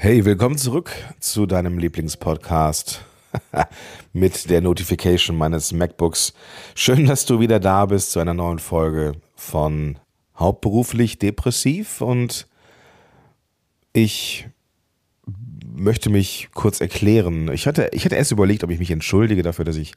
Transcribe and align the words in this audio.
Hey, 0.00 0.24
willkommen 0.24 0.56
zurück 0.56 0.92
zu 1.18 1.44
deinem 1.46 1.76
Lieblingspodcast 1.76 3.04
mit 4.12 4.48
der 4.48 4.60
Notification 4.60 5.36
meines 5.36 5.72
MacBooks. 5.72 6.34
Schön, 6.76 7.04
dass 7.04 7.26
du 7.26 7.40
wieder 7.40 7.58
da 7.58 7.84
bist 7.84 8.12
zu 8.12 8.20
einer 8.20 8.32
neuen 8.32 8.60
Folge 8.60 9.14
von 9.34 9.98
Hauptberuflich 10.36 11.18
Depressiv 11.18 12.00
und 12.00 12.46
ich 13.92 14.46
möchte 15.66 16.10
mich 16.10 16.50
kurz 16.54 16.80
erklären. 16.80 17.50
Ich 17.52 17.66
hatte, 17.66 17.90
ich 17.92 18.04
hatte 18.04 18.14
erst 18.14 18.30
überlegt, 18.30 18.62
ob 18.62 18.70
ich 18.70 18.78
mich 18.78 18.92
entschuldige 18.92 19.42
dafür, 19.42 19.64
dass 19.64 19.74
ich 19.74 19.94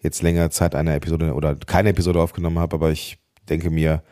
jetzt 0.00 0.22
länger 0.22 0.50
Zeit 0.50 0.74
eine 0.74 0.96
Episode 0.96 1.34
oder 1.34 1.54
keine 1.54 1.90
Episode 1.90 2.20
aufgenommen 2.20 2.58
habe, 2.58 2.74
aber 2.74 2.90
ich 2.90 3.18
denke 3.48 3.70
mir, 3.70 4.02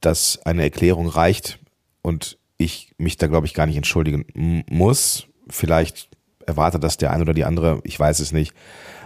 dass 0.00 0.40
eine 0.44 0.64
Erklärung 0.64 1.06
reicht 1.06 1.60
und 2.02 2.36
ich 2.64 2.94
mich 2.98 3.16
da, 3.16 3.26
glaube 3.26 3.46
ich, 3.46 3.54
gar 3.54 3.66
nicht 3.66 3.76
entschuldigen 3.76 4.64
muss. 4.70 5.26
Vielleicht 5.48 6.08
erwartet 6.46 6.84
das 6.84 6.96
der 6.96 7.12
eine 7.12 7.22
oder 7.22 7.34
die 7.34 7.44
andere, 7.44 7.80
ich 7.84 7.98
weiß 7.98 8.20
es 8.20 8.32
nicht. 8.32 8.54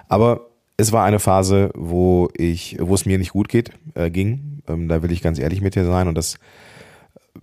Aber 0.08 0.48
es 0.76 0.92
war 0.92 1.04
eine 1.04 1.18
Phase, 1.18 1.70
wo 1.74 2.28
ich, 2.36 2.76
wo 2.80 2.94
es 2.94 3.06
mir 3.06 3.18
nicht 3.18 3.32
gut 3.32 3.48
geht, 3.48 3.72
äh, 3.94 4.10
ging. 4.10 4.62
Ähm, 4.68 4.88
da 4.88 5.02
will 5.02 5.12
ich 5.12 5.22
ganz 5.22 5.38
ehrlich 5.38 5.60
mit 5.60 5.74
dir 5.74 5.84
sein 5.84 6.08
und 6.08 6.14
das 6.14 6.38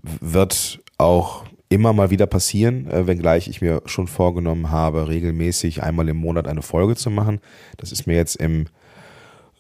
wird 0.02 0.80
auch 0.98 1.44
immer 1.70 1.94
mal 1.94 2.10
wieder 2.10 2.28
passieren, 2.28 2.90
äh, 2.90 3.08
wenngleich 3.08 3.48
ich 3.48 3.62
mir 3.62 3.82
schon 3.86 4.08
vorgenommen 4.08 4.72
habe, 4.72 5.08
regelmäßig 5.10 5.84
einmal 5.84 6.08
im 6.08 6.18
Monat 6.18 6.48
eine 6.48 6.62
Folge 6.62 6.96
zu 6.96 7.10
machen. 7.10 7.42
Das 7.78 7.92
ist 7.92 8.08
mir 8.08 8.16
jetzt 8.16 8.36
im 8.36 8.68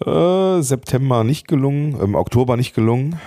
äh, 0.05 0.61
September 0.61 1.23
nicht 1.23 1.47
gelungen, 1.47 1.99
im 1.99 2.15
Oktober 2.15 2.57
nicht 2.57 2.73
gelungen. 2.75 3.19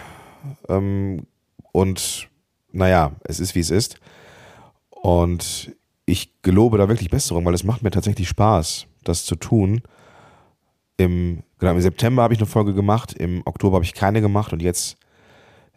Ähm, 0.69 1.27
und 1.73 2.28
naja, 2.73 3.13
es 3.25 3.41
ist 3.41 3.55
wie 3.55 3.61
es 3.61 3.71
ist. 3.71 3.99
Und 4.91 5.77
ich 6.07 6.43
gelobe 6.43 6.79
da 6.79 6.89
wirklich 6.89 7.11
Besserung, 7.11 7.45
weil 7.45 7.55
es 7.55 7.65
macht 7.65 7.83
mir 7.83 7.91
tatsächlich 7.91 8.29
Spaß, 8.29 8.87
das 9.05 9.25
zu 9.25 9.37
tun. 9.37 9.83
Im, 10.97 11.43
genau, 11.59 11.73
im 11.73 11.81
September 11.81 12.23
habe 12.23 12.35
ich 12.35 12.41
eine 12.41 12.47
Folge 12.47 12.75
gemacht, 12.75 13.13
im 13.13 13.43
Oktober 13.45 13.77
habe 13.77 13.85
ich 13.85 13.95
keine 13.95 14.21
gemacht 14.21 14.53
und 14.53 14.63
jetzt 14.63 14.97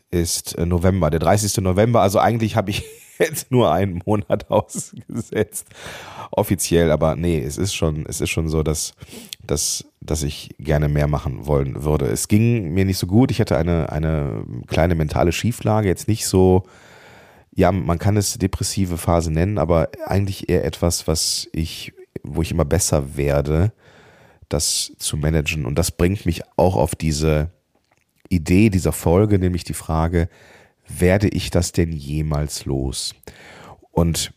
ist 0.09 0.58
äh, 0.58 0.66
November, 0.66 1.09
der 1.09 1.20
30. 1.20 1.58
November. 1.58 2.02
Also 2.02 2.20
eigentlich 2.20 2.56
habe 2.56 2.72
ich 2.72 2.83
jetzt 3.20 3.52
nur 3.52 3.72
einen 3.72 4.02
Monat 4.05 4.50
ausgesetzt. 4.50 5.67
Offiziell, 6.31 6.92
aber 6.92 7.16
nee, 7.16 7.39
es 7.39 7.58
ist 7.58 7.73
schon, 7.73 8.05
es 8.08 8.22
ist 8.22 8.30
schon 8.30 8.50
so, 8.50 8.64
dass, 8.64 8.94
dass, 9.52 9.86
dass 10.00 10.24
ich 10.24 10.56
gerne 10.60 10.88
mehr 10.88 11.08
machen 11.08 11.46
wollen 11.46 11.84
würde. 11.84 12.06
Es 12.06 12.28
ging 12.30 12.74
mir 12.74 12.86
nicht 12.86 12.98
so 12.98 13.06
gut. 13.06 13.32
Ich 13.32 13.42
hatte 13.42 13.58
eine, 13.58 13.92
eine 13.92 14.46
kleine 14.68 14.96
mentale 14.96 15.34
Schieflage, 15.34 15.90
jetzt 15.90 16.08
nicht 16.08 16.26
so, 16.26 16.64
ja, 17.54 17.72
man 17.72 18.00
kann 18.00 18.16
es 18.16 18.38
depressive 18.38 18.98
Phase 18.98 19.30
nennen, 19.30 19.58
aber 19.58 19.90
eigentlich 20.06 20.50
eher 20.50 20.64
etwas, 20.64 21.06
was 21.08 21.50
ich, 21.52 21.94
wo 22.24 22.42
ich 22.42 22.52
immer 22.52 22.64
besser 22.64 23.18
werde, 23.18 23.74
das 24.48 24.94
zu 24.98 25.18
managen. 25.18 25.66
Und 25.66 25.76
das 25.76 25.92
bringt 25.92 26.26
mich 26.26 26.44
auch 26.56 26.78
auf 26.78 26.96
diese 26.96 27.52
Idee 28.30 28.70
dieser 28.70 28.94
Folge, 28.94 29.38
nämlich 29.38 29.66
die 29.66 29.74
Frage, 29.74 30.30
werde 30.88 31.28
ich 31.28 31.52
das 31.52 31.74
denn 31.74 31.92
jemals 31.92 32.64
los? 32.64 33.14
Und 33.92 34.34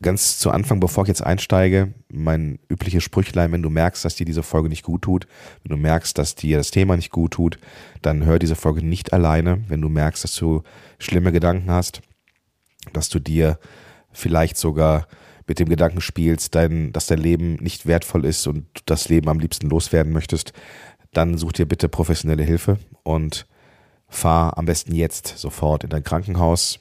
ganz 0.00 0.38
zu 0.38 0.50
Anfang, 0.50 0.80
bevor 0.80 1.04
ich 1.04 1.08
jetzt 1.08 1.24
einsteige, 1.24 1.92
mein 2.08 2.58
übliches 2.68 3.02
Sprüchlein, 3.02 3.52
wenn 3.52 3.62
du 3.62 3.70
merkst, 3.70 4.04
dass 4.04 4.14
dir 4.14 4.26
diese 4.26 4.42
Folge 4.42 4.68
nicht 4.68 4.84
gut 4.84 5.02
tut, 5.02 5.26
wenn 5.62 5.70
du 5.70 5.76
merkst, 5.76 6.16
dass 6.16 6.34
dir 6.34 6.56
das 6.56 6.70
Thema 6.70 6.96
nicht 6.96 7.10
gut 7.10 7.32
tut, 7.32 7.58
dann 8.02 8.24
hör 8.24 8.38
diese 8.38 8.56
Folge 8.56 8.84
nicht 8.84 9.12
alleine. 9.12 9.64
Wenn 9.68 9.80
du 9.80 9.88
merkst, 9.88 10.22
dass 10.22 10.34
du 10.36 10.62
schlimme 10.98 11.32
Gedanken 11.32 11.70
hast, 11.70 12.00
dass 12.92 13.08
du 13.08 13.18
dir 13.18 13.58
vielleicht 14.12 14.56
sogar 14.56 15.08
mit 15.46 15.58
dem 15.58 15.68
Gedanken 15.68 16.00
spielst, 16.00 16.54
dein, 16.54 16.92
dass 16.92 17.06
dein 17.06 17.18
Leben 17.18 17.54
nicht 17.54 17.86
wertvoll 17.86 18.24
ist 18.24 18.46
und 18.46 18.66
das 18.86 19.08
Leben 19.08 19.28
am 19.28 19.40
liebsten 19.40 19.68
loswerden 19.68 20.12
möchtest, 20.12 20.52
dann 21.12 21.38
such 21.38 21.52
dir 21.52 21.66
bitte 21.66 21.88
professionelle 21.88 22.42
Hilfe 22.42 22.78
und 23.02 23.46
fahr 24.08 24.56
am 24.58 24.66
besten 24.66 24.94
jetzt 24.94 25.38
sofort 25.38 25.84
in 25.84 25.90
dein 25.90 26.04
Krankenhaus 26.04 26.80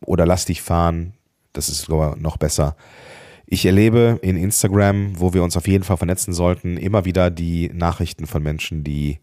oder 0.00 0.26
lass 0.26 0.44
dich 0.44 0.62
fahren. 0.62 1.14
Das 1.58 1.68
ist 1.68 1.86
sogar 1.86 2.14
noch 2.14 2.36
besser. 2.36 2.76
Ich 3.44 3.66
erlebe 3.66 4.20
in 4.22 4.36
Instagram, 4.36 5.18
wo 5.18 5.34
wir 5.34 5.42
uns 5.42 5.56
auf 5.56 5.66
jeden 5.66 5.82
Fall 5.82 5.96
vernetzen 5.96 6.32
sollten, 6.32 6.76
immer 6.76 7.04
wieder 7.04 7.32
die 7.32 7.68
Nachrichten 7.74 8.28
von 8.28 8.44
Menschen, 8.44 8.84
die 8.84 9.18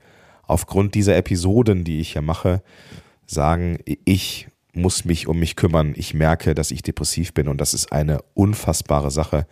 aufgrund 0.46 0.96
dieser 0.96 1.16
Episoden, 1.16 1.86
die 1.86 2.02
ich 2.02 2.12
hier 2.12 2.22
mache, 2.22 2.62
sagen, 3.26 3.78
ich 3.86 4.50
muss 4.74 5.06
mich 5.06 5.30
um 5.30 5.40
mich 5.40 5.56
kümmern. 5.56 5.94
Ich 5.96 6.14
merke, 6.14 6.54
dass 6.56 6.72
ich 6.72 6.82
depressiv 6.82 7.34
bin 7.34 7.48
und 7.48 7.62
das 7.62 7.74
ist 7.74 7.94
eine 7.94 8.22
unfassbare 8.34 9.12
Sache, 9.12 9.48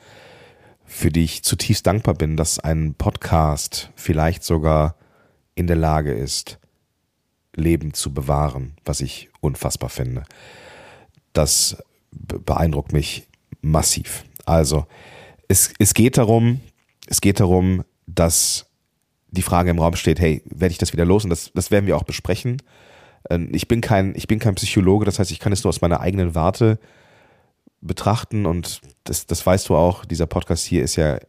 für 0.83 1.09
die 1.09 1.23
ich 1.23 1.43
zutiefst 1.45 1.87
dankbar 1.87 2.15
bin, 2.15 2.35
dass 2.35 2.59
ein 2.59 2.95
Podcast 2.95 3.91
vielleicht 3.95 4.43
sogar 4.43 4.97
in 5.55 5.67
der 5.67 5.77
Lage 5.77 6.11
ist, 6.11 6.59
Leben 7.55 7.93
zu 7.93 8.13
bewahren, 8.13 8.75
was 8.83 8.99
ich 8.99 9.29
unfassbar 9.39 9.87
finde. 9.87 10.25
Das 11.31 11.77
beeindruckt 12.15 12.93
mich 12.93 13.27
massiv. 13.61 14.25
Also, 14.45 14.85
es, 15.47 15.73
es 15.79 15.93
geht 15.93 16.17
darum, 16.17 16.59
es 17.07 17.21
geht 17.21 17.39
darum, 17.39 17.83
dass 18.07 18.65
die 19.29 19.41
Frage 19.41 19.71
im 19.71 19.79
Raum 19.79 19.95
steht, 19.95 20.19
hey, 20.19 20.43
werde 20.45 20.71
ich 20.71 20.77
das 20.77 20.93
wieder 20.93 21.05
los? 21.05 21.23
Und 21.23 21.31
das, 21.31 21.51
das 21.53 21.71
werden 21.71 21.87
wir 21.87 21.97
auch 21.97 22.03
besprechen. 22.03 22.61
Ähm, 23.29 23.49
ich 23.51 23.67
bin 23.67 23.81
kein, 23.81 24.13
ich 24.15 24.27
bin 24.27 24.39
kein 24.39 24.55
Psychologe, 24.55 25.05
das 25.05 25.19
heißt, 25.19 25.31
ich 25.31 25.39
kann 25.39 25.53
es 25.53 25.63
nur 25.63 25.69
aus 25.69 25.81
meiner 25.81 26.01
eigenen 26.01 26.35
Warte 26.35 26.79
betrachten 27.81 28.45
und 28.45 28.81
das, 29.03 29.25
das 29.25 29.45
weißt 29.45 29.69
du 29.69 29.75
auch, 29.75 30.05
dieser 30.05 30.25
Podcast 30.25 30.65
hier 30.65 30.83
ist 30.83 30.95
ja 30.95 31.19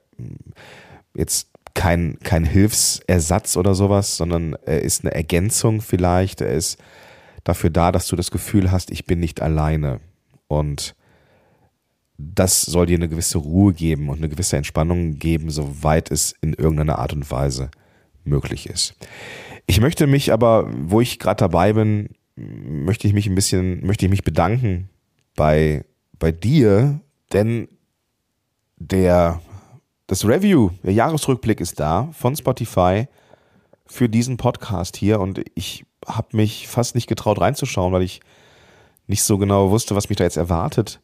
jetzt 1.15 1.49
kein, 1.75 2.19
kein 2.21 2.45
Hilfsersatz 2.45 3.56
oder 3.56 3.75
sowas, 3.75 4.16
sondern 4.16 4.55
er 4.65 4.83
ist 4.83 5.05
eine 5.05 5.12
Ergänzung 5.12 5.81
vielleicht. 5.81 6.41
Er 6.41 6.53
ist 6.53 6.78
dafür 7.43 7.71
da, 7.71 7.91
dass 7.91 8.06
du 8.06 8.16
das 8.16 8.31
Gefühl 8.31 8.71
hast, 8.71 8.91
ich 8.91 9.06
bin 9.06 9.19
nicht 9.19 9.43
alleine. 9.43 10.01
Und 10.49 10.94
das 12.16 12.62
soll 12.62 12.87
dir 12.87 12.97
eine 12.97 13.09
gewisse 13.09 13.38
Ruhe 13.38 13.72
geben 13.72 14.09
und 14.09 14.19
eine 14.19 14.28
gewisse 14.28 14.56
Entspannung 14.56 15.19
geben, 15.19 15.50
soweit 15.50 16.10
es 16.10 16.34
in 16.41 16.55
irgendeiner 16.55 16.99
Art 16.99 17.12
und 17.12 17.31
Weise 17.31 17.71
möglich 18.25 18.69
ist. 18.69 18.94
Ich 19.66 19.81
möchte 19.81 20.06
mich 20.06 20.33
aber, 20.33 20.71
wo 20.72 21.00
ich 21.00 21.19
gerade 21.19 21.38
dabei 21.38 21.72
bin, 21.72 22.10
möchte 22.37 23.06
ich 23.06 23.15
mich 23.15 23.27
ein 23.27 23.34
bisschen, 23.34 23.84
möchte 23.84 24.06
ich 24.06 24.10
mich 24.10 24.25
bedanken 24.25 24.88
bei, 25.37 25.84
bei 26.19 26.33
dir, 26.33 27.00
denn 27.33 27.69
der 28.77 29.41
das 30.06 30.27
Review, 30.27 30.71
der 30.83 30.93
Jahresrückblick 30.93 31.60
ist 31.60 31.81
da 31.81 32.10
von 32.12 32.37
Spotify 32.37 33.06
für 33.87 34.09
diesen 34.09 34.37
Podcast 34.37 34.97
hier 34.97 35.21
und 35.21 35.43
ich 35.54 35.84
habe 36.06 36.37
mich 36.37 36.69
fast 36.69 36.94
nicht 36.94 37.06
getraut 37.06 37.41
reinzuschauen, 37.41 37.93
weil 37.93 38.03
ich 38.03 38.21
nicht 39.06 39.22
so 39.22 39.38
genau 39.38 39.70
wusste, 39.70 39.94
was 39.94 40.09
mich 40.09 40.19
da 40.19 40.25
jetzt 40.25 40.37
erwartet. 40.37 41.00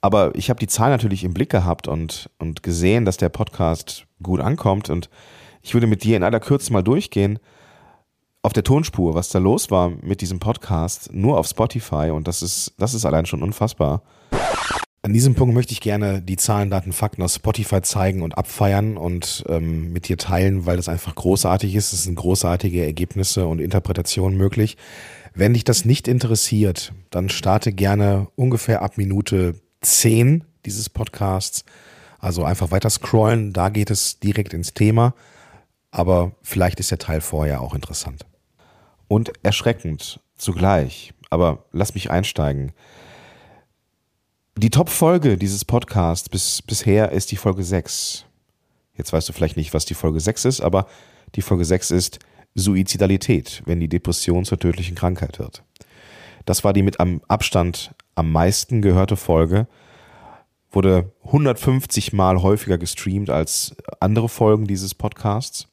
Aber 0.00 0.34
ich 0.34 0.48
habe 0.48 0.60
die 0.60 0.66
Zahl 0.66 0.90
natürlich 0.90 1.24
im 1.24 1.34
Blick 1.34 1.50
gehabt 1.50 1.86
und, 1.86 2.30
und 2.38 2.62
gesehen, 2.62 3.04
dass 3.04 3.18
der 3.18 3.28
Podcast 3.28 4.06
gut 4.22 4.40
ankommt 4.40 4.90
und 4.90 5.10
ich 5.62 5.74
würde 5.74 5.86
mit 5.86 6.04
dir 6.04 6.16
in 6.16 6.22
aller 6.22 6.40
Kürze 6.40 6.72
mal 6.72 6.82
durchgehen 6.82 7.38
auf 8.42 8.54
der 8.54 8.64
Tonspur, 8.64 9.14
was 9.14 9.28
da 9.28 9.38
los 9.38 9.70
war 9.70 9.90
mit 10.02 10.22
diesem 10.22 10.38
Podcast, 10.38 11.12
nur 11.12 11.38
auf 11.38 11.46
Spotify 11.46 12.10
und 12.10 12.26
das 12.26 12.42
ist, 12.42 12.72
das 12.78 12.94
ist 12.94 13.04
allein 13.04 13.26
schon 13.26 13.42
unfassbar. 13.42 14.02
An 15.02 15.14
diesem 15.14 15.34
Punkt 15.34 15.54
möchte 15.54 15.72
ich 15.72 15.80
gerne 15.80 16.20
die 16.20 16.36
Zahlen, 16.36 16.68
Daten, 16.68 16.92
Fakten 16.92 17.22
aus 17.22 17.36
Spotify 17.36 17.80
zeigen 17.80 18.22
und 18.22 18.36
abfeiern 18.36 18.98
und 18.98 19.44
ähm, 19.48 19.92
mit 19.92 20.08
dir 20.08 20.18
teilen, 20.18 20.66
weil 20.66 20.76
das 20.76 20.90
einfach 20.90 21.14
großartig 21.14 21.74
ist. 21.74 21.94
Es 21.94 22.04
sind 22.04 22.16
großartige 22.16 22.84
Ergebnisse 22.84 23.46
und 23.46 23.60
Interpretationen 23.60 24.36
möglich. 24.36 24.76
Wenn 25.34 25.54
dich 25.54 25.64
das 25.64 25.84
nicht 25.84 26.08
interessiert, 26.08 26.92
dann 27.10 27.28
starte 27.28 27.72
gerne 27.72 28.28
ungefähr 28.36 28.82
ab 28.82 28.98
Minute 28.98 29.54
10 29.80 30.44
dieses 30.66 30.88
Podcasts. 30.88 31.64
Also 32.18 32.44
einfach 32.44 32.70
weiter 32.70 32.90
scrollen, 32.90 33.52
da 33.52 33.70
geht 33.70 33.90
es 33.90 34.18
direkt 34.18 34.52
ins 34.52 34.74
Thema. 34.74 35.14
Aber 35.90 36.32
vielleicht 36.42 36.80
ist 36.80 36.90
der 36.90 36.98
Teil 36.98 37.20
vorher 37.20 37.60
auch 37.60 37.74
interessant. 37.74 38.26
Und 39.08 39.32
erschreckend 39.42 40.20
zugleich. 40.36 41.14
Aber 41.30 41.64
lass 41.72 41.94
mich 41.94 42.10
einsteigen. 42.10 42.72
Die 44.56 44.70
Top-Folge 44.70 45.38
dieses 45.38 45.64
Podcasts 45.64 46.28
bis, 46.28 46.60
bisher 46.62 47.12
ist 47.12 47.30
die 47.30 47.36
Folge 47.36 47.64
6. 47.64 48.26
Jetzt 48.96 49.12
weißt 49.12 49.28
du 49.28 49.32
vielleicht 49.32 49.56
nicht, 49.56 49.72
was 49.72 49.86
die 49.86 49.94
Folge 49.94 50.20
6 50.20 50.44
ist, 50.44 50.60
aber 50.60 50.86
die 51.34 51.42
Folge 51.42 51.64
6 51.64 51.92
ist 51.92 52.18
Suizidalität, 52.54 53.62
wenn 53.66 53.80
die 53.80 53.88
Depression 53.88 54.44
zur 54.44 54.58
tödlichen 54.58 54.94
Krankheit 54.94 55.38
wird. 55.38 55.62
Das 56.46 56.64
war 56.64 56.72
die 56.72 56.82
mit 56.82 57.00
am 57.00 57.22
Abstand 57.28 57.94
am 58.14 58.32
meisten 58.32 58.82
gehörte 58.82 59.16
Folge, 59.16 59.66
wurde 60.70 61.12
150 61.24 62.12
Mal 62.12 62.42
häufiger 62.42 62.78
gestreamt 62.78 63.30
als 63.30 63.74
andere 63.98 64.28
Folgen 64.28 64.66
dieses 64.66 64.94
Podcasts, 64.94 65.68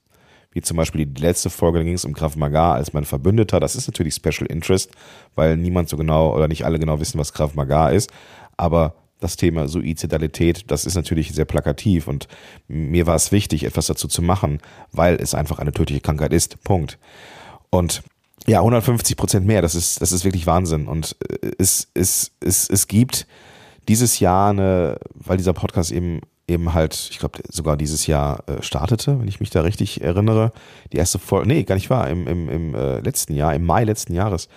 wie 0.51 0.62
zum 0.62 0.77
Beispiel 0.77 1.06
die 1.06 1.21
letzte 1.21 1.50
Folge, 1.50 1.79
da 1.79 1.83
ging 1.83 1.94
es 1.94 2.06
um 2.06 2.13
Krav 2.13 2.35
Maga 2.35 2.74
als 2.74 2.94
mein 2.94 3.06
Verbündeter. 3.06 3.59
Das 3.59 3.75
ist 3.75 3.88
natürlich 3.88 4.15
Special 4.15 4.47
Interest, 4.47 4.91
weil 5.35 5.57
niemand 5.57 5.89
so 5.89 5.97
genau 5.97 6.33
oder 6.35 6.47
nicht 6.47 6.65
alle 6.65 6.79
genau 6.79 7.00
wissen, 7.00 7.19
was 7.19 7.33
Krav 7.33 7.56
Maga 7.56 7.89
ist. 7.89 8.12
Aber 8.56 8.95
das 9.19 9.36
Thema 9.36 9.68
Suizidalität, 9.68 10.66
das 10.68 10.86
ist 10.86 10.96
natürlich 10.96 11.34
sehr 11.34 11.46
plakativ 11.46 12.08
und 12.08 12.28
mir 12.68 13.08
war 13.08 13.16
es 13.16 13.31
wichtig, 13.31 13.64
etwas 13.64 13.88
dazu 13.88 14.08
zu 14.08 14.22
machen, 14.22 14.60
weil 14.92 15.16
es 15.16 15.34
einfach 15.34 15.60
eine 15.60 15.72
tödliche 15.72 16.02
Krankheit 16.02 16.34
ist. 16.34 16.64
Punkt. 16.64 17.00
Und 17.69 18.04
ja, 18.46 18.60
150 18.60 19.18
Prozent 19.18 19.46
mehr, 19.46 19.62
das 19.62 19.75
ist, 19.75 20.02
das 20.02 20.12
ist 20.12 20.24
wirklich 20.24 20.48
Wahnsinn. 20.48 20.88
Und 20.88 21.16
äh, 21.30 21.52
es, 21.58 21.90
es, 21.94 22.31
es, 22.40 22.69
es 22.69 22.88
gibt 22.88 23.28
dieses 23.88 24.19
Jahr 24.19 24.52
eine, 24.52 24.98
weil 25.14 25.38
dieser 25.38 25.54
Podcast 25.54 25.92
eben 25.92 26.22
eben 26.48 26.74
halt, 26.74 27.10
ich 27.12 27.20
glaube, 27.20 27.40
sogar 27.50 27.75
dieses 27.75 28.08
Jahr 28.08 28.44
äh, 28.48 28.62
startete, 28.62 29.20
wenn 29.20 29.28
ich 29.28 29.40
mich 29.40 29.50
da 29.50 29.62
richtig 29.62 30.02
erinnere. 30.02 30.54
Die 30.94 30.98
erste 30.98 31.20
Folge, 31.20 31.48
nee, 31.48 31.63
gar 31.63 31.75
nicht 31.75 31.90
wahr, 31.90 32.10
im, 32.10 32.25
im, 32.25 32.50
im 32.50 32.74
äh, 32.74 33.00
letzten 33.02 33.34
Jahr, 33.34 33.54
im 33.54 33.66
Mai 33.66 33.84
letzten 33.84 34.13
Jahres. 34.13 34.48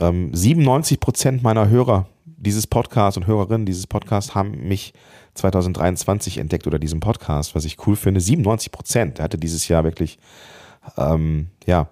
Ähm, 0.00 0.34
97 0.34 1.00
Prozent 1.00 1.42
meiner 1.42 1.68
Hörer 1.68 2.06
dieses 2.42 2.66
Podcasts 2.66 3.16
und 3.16 3.26
Hörerinnen 3.26 3.66
dieses 3.66 3.86
Podcasts 3.86 4.34
haben 4.34 4.66
mich 4.68 4.92
2023 5.34 6.38
entdeckt 6.38 6.66
oder 6.66 6.78
diesen 6.78 7.00
Podcast, 7.00 7.54
was 7.54 7.64
ich 7.64 7.86
cool 7.86 7.96
finde. 7.96 8.20
97 8.20 8.72
Prozent. 8.72 9.20
Hatte 9.20 9.38
dieses 9.38 9.68
Jahr 9.68 9.84
wirklich, 9.84 10.18
ähm, 10.98 11.48
ja. 11.66 11.88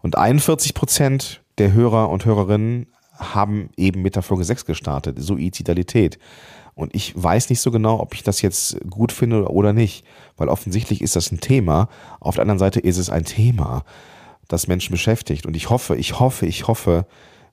Und 0.00 0.16
41 0.16 0.74
Prozent 0.74 1.42
der 1.58 1.72
Hörer 1.72 2.08
und 2.08 2.24
Hörerinnen 2.24 2.86
haben 3.18 3.68
eben 3.76 4.00
mit 4.00 4.16
der 4.16 4.22
Folge 4.22 4.44
6 4.44 4.64
gestartet, 4.64 5.20
Suizidalität. 5.20 6.18
Und 6.74 6.94
ich 6.94 7.12
weiß 7.20 7.50
nicht 7.50 7.60
so 7.60 7.70
genau, 7.70 8.00
ob 8.00 8.14
ich 8.14 8.22
das 8.22 8.40
jetzt 8.40 8.78
gut 8.88 9.12
finde 9.12 9.50
oder 9.50 9.72
nicht, 9.72 10.06
weil 10.36 10.48
offensichtlich 10.48 11.02
ist 11.02 11.16
das 11.16 11.30
ein 11.32 11.40
Thema. 11.40 11.88
Auf 12.20 12.36
der 12.36 12.42
anderen 12.42 12.60
Seite 12.60 12.80
ist 12.80 12.96
es 12.96 13.10
ein 13.10 13.24
Thema, 13.24 13.84
das 14.48 14.68
Menschen 14.68 14.92
beschäftigt. 14.92 15.44
Und 15.44 15.56
ich 15.56 15.68
hoffe, 15.68 15.96
ich 15.96 16.18
hoffe, 16.18 16.46
ich 16.46 16.68
hoffe, 16.68 17.06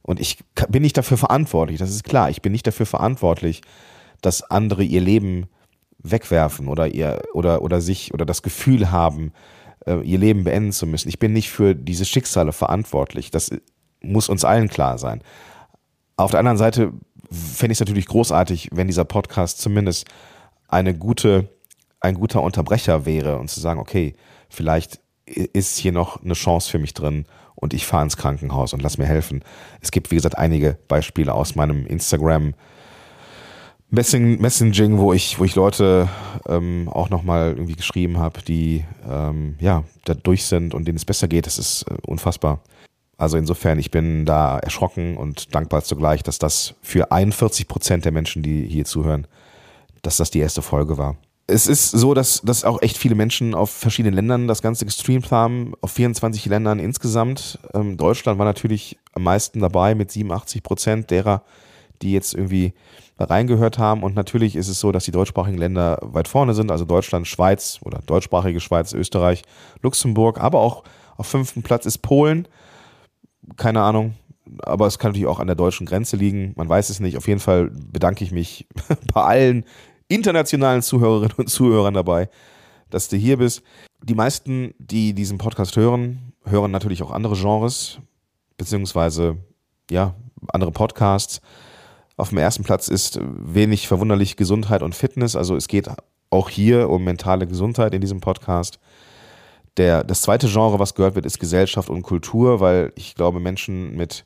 und 0.08 0.22
ich 0.22 0.40
bin 0.70 0.82
nicht 0.82 0.98
dafür 0.98 1.18
verantwortlich, 1.18 1.80
das 1.80 1.92
ist 1.92 2.06
klar, 2.06 2.30
ich 2.30 2.42
bin 2.42 2.54
nicht 2.54 2.66
dafür 2.66 2.86
verantwortlich, 2.86 3.62
dass 4.22 4.42
andere 4.42 4.84
ihr 4.84 5.02
Leben 5.02 5.48
wegwerfen 6.00 6.70
oder 6.70 6.88
ihr 6.88 7.22
oder 7.34 7.62
oder 7.62 7.82
sich 7.82 8.14
oder 8.14 8.26
das 8.26 8.42
Gefühl 8.42 8.90
haben, 8.90 9.34
äh, 9.86 10.00
ihr 10.00 10.18
Leben 10.18 10.46
beenden 10.46 10.72
zu 10.72 10.88
müssen. 10.88 11.10
Ich 11.10 11.20
bin 11.20 11.34
nicht 11.34 11.50
für 11.50 11.76
diese 11.76 12.06
Schicksale 12.06 12.54
verantwortlich. 12.54 13.32
Das 13.32 13.52
muss 14.02 14.30
uns 14.30 14.46
allen 14.46 14.70
klar 14.70 14.98
sein. 14.98 15.22
Auf 16.16 16.32
der 16.32 16.40
anderen 16.40 16.58
Seite 16.58 16.94
fände 17.30 17.74
ich 17.74 17.78
es 17.78 17.82
natürlich 17.82 18.06
großartig, 18.06 18.70
wenn 18.72 18.88
dieser 18.88 19.04
Podcast 19.04 19.60
zumindest 19.60 20.08
eine 20.70 20.98
gute, 20.98 21.50
ein 22.00 22.16
guter 22.16 22.44
Unterbrecher 22.44 23.06
wäre 23.06 23.40
und 23.40 23.50
zu 23.50 23.60
sagen, 23.60 23.82
okay, 23.82 24.14
vielleicht 24.48 25.02
ist 25.26 25.78
hier 25.78 25.92
noch 25.92 26.24
eine 26.24 26.34
Chance 26.34 26.72
für 26.72 26.80
mich 26.80 26.94
drin 26.94 27.26
und 27.60 27.74
ich 27.74 27.86
fahre 27.86 28.04
ins 28.04 28.18
Krankenhaus 28.18 28.74
und 28.74 28.82
lass 28.82 28.98
mir 28.98 29.06
helfen. 29.06 29.44
Es 29.82 29.92
gibt, 29.92 30.12
wie 30.12 30.16
gesagt, 30.16 30.38
einige 30.38 30.78
Beispiele 30.88 31.34
aus 31.34 31.56
meinem 31.56 31.86
Instagram 31.86 32.54
Messaging, 33.90 34.98
wo 34.98 35.14
ich, 35.14 35.40
wo 35.40 35.46
ich 35.46 35.56
Leute 35.56 36.10
ähm, 36.48 36.90
auch 36.92 37.10
nochmal 37.10 37.52
irgendwie 37.52 37.76
geschrieben 37.76 38.18
habe, 38.18 38.42
die 38.42 38.84
ähm, 39.10 39.56
ja 39.60 39.84
da 40.04 40.14
durch 40.14 40.46
sind 40.46 40.74
und 40.74 40.88
denen 40.88 40.98
es 40.98 41.06
besser 41.06 41.28
geht. 41.28 41.46
Das 41.46 41.58
ist 41.58 41.84
äh, 41.84 41.96
unfassbar. 42.06 42.62
Also 43.18 43.38
insofern, 43.38 43.80
ich 43.80 43.90
bin 43.90 44.26
da 44.26 44.60
erschrocken 44.60 45.18
und 45.18 45.56
dankbar 45.56 45.84
zugleich, 45.84 46.22
dass 46.22 46.38
das 46.38 46.76
für 46.82 47.12
41 47.12 47.68
Prozent 47.68 48.06
der 48.06 48.12
Menschen, 48.12 48.44
die 48.44 48.68
hier 48.68 48.86
zuhören, 48.86 49.26
dass 50.04 50.18
das 50.18 50.30
die 50.30 50.40
erste 50.40 50.62
Folge 50.62 50.98
war. 50.98 51.16
Es 51.50 51.68
ist 51.68 51.92
so, 51.92 52.14
dass, 52.14 52.42
dass 52.42 52.66
auch 52.66 52.82
echt 52.82 52.98
viele 52.98 53.16
Menschen 53.16 53.56
auf 53.56 53.70
verschiedenen 53.70 54.14
Ländern 54.14 54.48
das 54.48 54.62
Ganze 54.62 54.86
gestreamt 54.86 55.32
haben, 55.32 55.74
auf 55.80 55.92
24 55.92 56.46
Ländern 56.48 56.80
insgesamt. 56.80 57.60
Ähm, 57.74 57.96
Deutschland 57.96 58.38
war 58.38 58.46
natürlich 58.46 59.00
am 59.14 59.24
meisten 59.24 59.62
dabei 59.62 59.96
mit 59.96 60.12
87 60.12 60.62
Prozent 60.62 61.10
derer, 61.10 61.44
die 62.02 62.12
jetzt 62.12 62.34
irgendwie 62.34 62.74
reingehört 63.18 63.78
haben. 63.78 64.04
Und 64.04 64.16
natürlich 64.16 64.58
ist 64.58 64.68
es 64.68 64.82
so, 64.82 64.92
dass 64.92 65.06
die 65.06 65.12
deutschsprachigen 65.12 65.58
Länder 65.58 66.00
weit 66.02 66.28
vorne 66.28 66.54
sind, 66.54 66.70
also 66.70 66.84
Deutschland, 66.84 67.28
Schweiz 67.28 67.80
oder 67.82 68.00
deutschsprachige 68.06 68.60
Schweiz, 68.60 68.92
Österreich, 68.94 69.44
Luxemburg, 69.82 70.40
aber 70.42 70.60
auch 70.60 70.84
auf 71.16 71.28
fünften 71.28 71.64
Platz 71.64 71.86
ist 71.86 72.00
Polen 72.00 72.48
keine 73.56 73.82
Ahnung. 73.82 74.16
Aber 74.64 74.88
es 74.88 74.98
kann 74.98 75.12
natürlich 75.12 75.28
auch 75.28 75.40
an 75.40 75.48
der 75.48 75.56
deutschen 75.56 75.86
Grenze 75.86 76.16
liegen. 76.16 76.54
Man 76.56 76.70
weiß 76.70 76.90
es 76.90 77.00
nicht. 77.00 77.18
Auf 77.18 77.28
jeden 77.28 77.40
Fall 77.40 77.70
bedanke 77.70 78.24
ich 78.24 78.32
mich 78.32 78.68
bei 79.14 79.22
allen 79.22 79.66
internationalen 80.08 80.82
Zuhörerinnen 80.82 81.36
und 81.38 81.50
Zuhörern 81.50 81.94
dabei, 81.94 82.30
dass 82.90 83.10
du 83.10 83.18
hier 83.18 83.38
bist. 83.38 83.62
Die 84.04 84.16
meisten, 84.16 84.74
die 84.78 85.14
diesen 85.14 85.38
Podcast 85.38 85.76
hören, 85.76 86.34
hören 86.46 86.72
natürlich 86.72 87.04
auch 87.04 87.12
andere 87.12 87.36
Genres, 87.36 88.00
beziehungsweise 88.58 89.38
ja, 89.92 90.16
andere 90.54 90.72
Podcasts. 90.72 91.42
Auf 92.16 92.30
dem 92.30 92.38
ersten 92.40 92.64
Platz 92.64 92.88
ist 92.88 93.20
wenig 93.22 93.88
verwunderlich 93.88 94.38
Gesundheit 94.38 94.82
und 94.82 94.96
Fitness. 94.96 95.36
Also 95.36 95.56
es 95.56 95.68
geht 95.68 95.90
auch 96.30 96.50
hier 96.50 96.90
um 96.90 97.04
mentale 97.04 97.48
Gesundheit 97.48 97.94
in 97.94 98.02
diesem 98.02 98.22
Podcast. 98.22 98.80
Der, 99.78 100.04
das 100.04 100.24
zweite 100.24 100.48
Genre, 100.48 100.80
was 100.80 100.96
gehört 100.96 101.16
wird, 101.16 101.26
ist 101.26 101.40
Gesellschaft 101.40 101.90
und 101.90 102.02
Kultur, 102.02 102.60
weil 102.60 102.92
ich 102.96 103.14
glaube, 103.14 103.40
Menschen 103.40 103.96
mit 103.96 104.26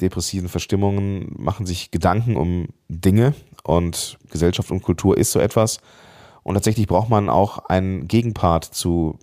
depressiven 0.00 0.48
Verstimmungen 0.48 1.34
machen 1.36 1.66
sich 1.66 1.90
Gedanken 1.90 2.36
um 2.36 2.68
Dinge 2.88 3.34
und 3.62 4.18
Gesellschaft 4.30 4.70
und 4.70 4.82
Kultur 4.82 5.16
ist 5.16 5.32
so 5.32 5.38
etwas. 5.38 5.78
Und 6.42 6.54
tatsächlich 6.54 6.86
braucht 6.86 7.08
man 7.08 7.28
auch 7.28 7.66
einen 7.66 8.08
Gegenpart 8.08 8.64
zu 8.64 9.18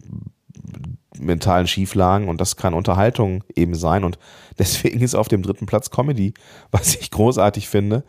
mentalen 1.17 1.67
Schieflagen 1.67 2.29
und 2.29 2.39
das 2.39 2.55
kann 2.55 2.73
Unterhaltung 2.73 3.43
eben 3.55 3.75
sein 3.75 4.03
und 4.03 4.17
deswegen 4.59 5.01
ist 5.01 5.15
auf 5.15 5.27
dem 5.27 5.41
dritten 5.41 5.65
Platz 5.65 5.89
Comedy, 5.89 6.33
was 6.71 6.95
ich 6.95 7.11
großartig 7.11 7.67
finde, 7.67 8.03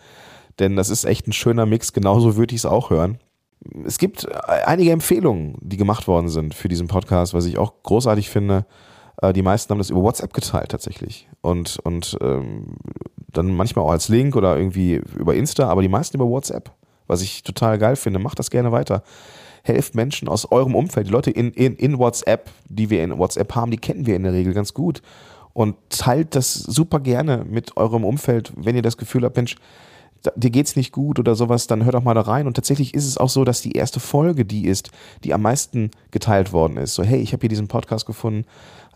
denn 0.58 0.76
das 0.76 0.90
ist 0.90 1.04
echt 1.04 1.26
ein 1.26 1.32
schöner 1.32 1.66
Mix, 1.66 1.92
genauso 1.92 2.36
würde 2.36 2.54
ich 2.54 2.60
es 2.60 2.66
auch 2.66 2.90
hören 2.90 3.18
es 3.84 3.98
gibt 3.98 4.26
einige 4.48 4.92
Empfehlungen, 4.92 5.56
die 5.60 5.76
gemacht 5.76 6.08
worden 6.08 6.28
sind 6.28 6.54
für 6.54 6.68
diesen 6.68 6.88
Podcast, 6.88 7.34
was 7.34 7.44
ich 7.44 7.58
auch 7.58 7.82
großartig 7.82 8.30
finde. 8.30 8.66
Äh, 9.20 9.32
die 9.32 9.42
meisten 9.42 9.70
haben 9.70 9.78
das 9.78 9.90
über 9.90 10.02
WhatsApp 10.02 10.32
geteilt 10.32 10.70
tatsächlich. 10.70 11.28
Und, 11.42 11.78
und 11.80 12.16
ähm, 12.20 12.76
dann 13.32 13.54
manchmal 13.54 13.84
auch 13.84 13.90
als 13.90 14.08
Link 14.08 14.36
oder 14.36 14.56
irgendwie 14.56 15.00
über 15.18 15.34
Insta, 15.34 15.68
aber 15.68 15.82
die 15.82 15.88
meisten 15.88 16.16
über 16.16 16.28
WhatsApp, 16.28 16.70
was 17.06 17.22
ich 17.22 17.42
total 17.42 17.78
geil 17.78 17.96
finde. 17.96 18.18
Macht 18.18 18.38
das 18.38 18.50
gerne 18.50 18.72
weiter. 18.72 19.02
Helft 19.62 19.94
Menschen 19.94 20.28
aus 20.28 20.50
eurem 20.50 20.74
Umfeld. 20.74 21.08
Die 21.08 21.12
Leute 21.12 21.30
in, 21.30 21.50
in, 21.52 21.76
in 21.76 21.98
WhatsApp, 21.98 22.50
die 22.68 22.90
wir 22.90 23.04
in 23.04 23.18
WhatsApp 23.18 23.54
haben, 23.54 23.70
die 23.70 23.78
kennen 23.78 24.06
wir 24.06 24.16
in 24.16 24.22
der 24.22 24.32
Regel 24.32 24.54
ganz 24.54 24.74
gut. 24.74 25.02
Und 25.52 25.76
teilt 25.90 26.34
das 26.34 26.54
super 26.54 27.00
gerne 27.00 27.44
mit 27.48 27.76
eurem 27.76 28.04
Umfeld, 28.04 28.52
wenn 28.56 28.76
ihr 28.76 28.82
das 28.82 28.96
Gefühl 28.96 29.24
habt, 29.24 29.36
Mensch, 29.36 29.56
dir 30.36 30.50
geht's 30.50 30.76
nicht 30.76 30.92
gut 30.92 31.18
oder 31.18 31.34
sowas, 31.34 31.66
dann 31.66 31.84
hör 31.84 31.92
doch 31.92 32.02
mal 32.02 32.14
da 32.14 32.22
rein. 32.22 32.46
Und 32.46 32.54
tatsächlich 32.54 32.94
ist 32.94 33.06
es 33.06 33.18
auch 33.18 33.28
so, 33.28 33.44
dass 33.44 33.62
die 33.62 33.72
erste 33.72 34.00
Folge 34.00 34.44
die 34.44 34.66
ist, 34.66 34.90
die 35.24 35.34
am 35.34 35.42
meisten 35.42 35.90
geteilt 36.10 36.52
worden 36.52 36.76
ist. 36.76 36.94
So, 36.94 37.02
hey, 37.02 37.20
ich 37.20 37.32
habe 37.32 37.40
hier 37.40 37.48
diesen 37.48 37.68
Podcast 37.68 38.06
gefunden, 38.06 38.44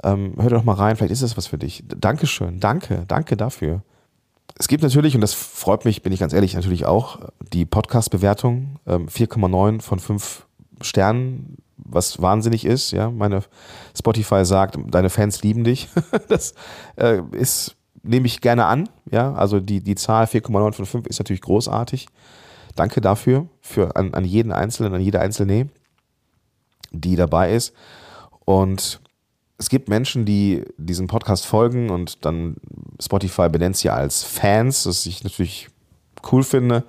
ähm, 0.02 0.34
hör 0.38 0.50
doch 0.50 0.64
mal 0.64 0.74
rein, 0.74 0.96
vielleicht 0.96 1.12
ist 1.12 1.22
das 1.22 1.36
was 1.36 1.46
für 1.46 1.58
dich. 1.58 1.84
Dankeschön, 1.88 2.60
danke, 2.60 3.04
danke 3.08 3.36
dafür. 3.36 3.82
Es 4.58 4.68
gibt 4.68 4.82
natürlich, 4.82 5.14
und 5.14 5.20
das 5.20 5.34
freut 5.34 5.84
mich, 5.84 6.02
bin 6.02 6.12
ich 6.12 6.20
ganz 6.20 6.32
ehrlich, 6.32 6.54
natürlich 6.54 6.86
auch, 6.86 7.20
die 7.52 7.64
Podcast-Bewertung, 7.64 8.78
ähm, 8.86 9.08
4,9 9.08 9.80
von 9.80 9.98
5 9.98 10.46
Sternen, 10.80 11.56
was 11.76 12.22
wahnsinnig 12.22 12.64
ist, 12.64 12.92
ja. 12.92 13.10
Meine 13.10 13.42
Spotify 13.96 14.44
sagt, 14.44 14.78
deine 14.88 15.10
Fans 15.10 15.42
lieben 15.42 15.64
dich. 15.64 15.88
das 16.28 16.54
äh, 16.96 17.20
ist 17.32 17.76
nehme 18.04 18.26
ich 18.26 18.40
gerne 18.40 18.66
an. 18.66 18.88
Ja, 19.10 19.34
also 19.34 19.58
die, 19.60 19.80
die 19.80 19.94
Zahl 19.96 20.26
4,9 20.26 20.72
von 20.72 20.86
5 20.86 21.06
ist 21.06 21.18
natürlich 21.18 21.42
großartig. 21.42 22.06
Danke 22.76 23.00
dafür, 23.00 23.48
für 23.60 23.96
an, 23.96 24.14
an 24.14 24.24
jeden 24.24 24.52
Einzelnen, 24.52 24.94
an 24.94 25.00
jede 25.00 25.20
Einzelne, 25.20 25.68
die 26.92 27.16
dabei 27.16 27.52
ist. 27.52 27.74
Und 28.44 29.00
es 29.58 29.68
gibt 29.68 29.88
Menschen, 29.88 30.24
die 30.24 30.64
diesem 30.76 31.06
Podcast 31.06 31.46
folgen 31.46 31.90
und 31.90 32.24
dann 32.24 32.56
Spotify 33.00 33.48
benennt 33.48 33.76
sie 33.76 33.90
als 33.90 34.24
Fans, 34.24 34.86
was 34.86 35.06
ich 35.06 35.22
natürlich 35.22 35.68
cool 36.32 36.42
finde. 36.42 36.84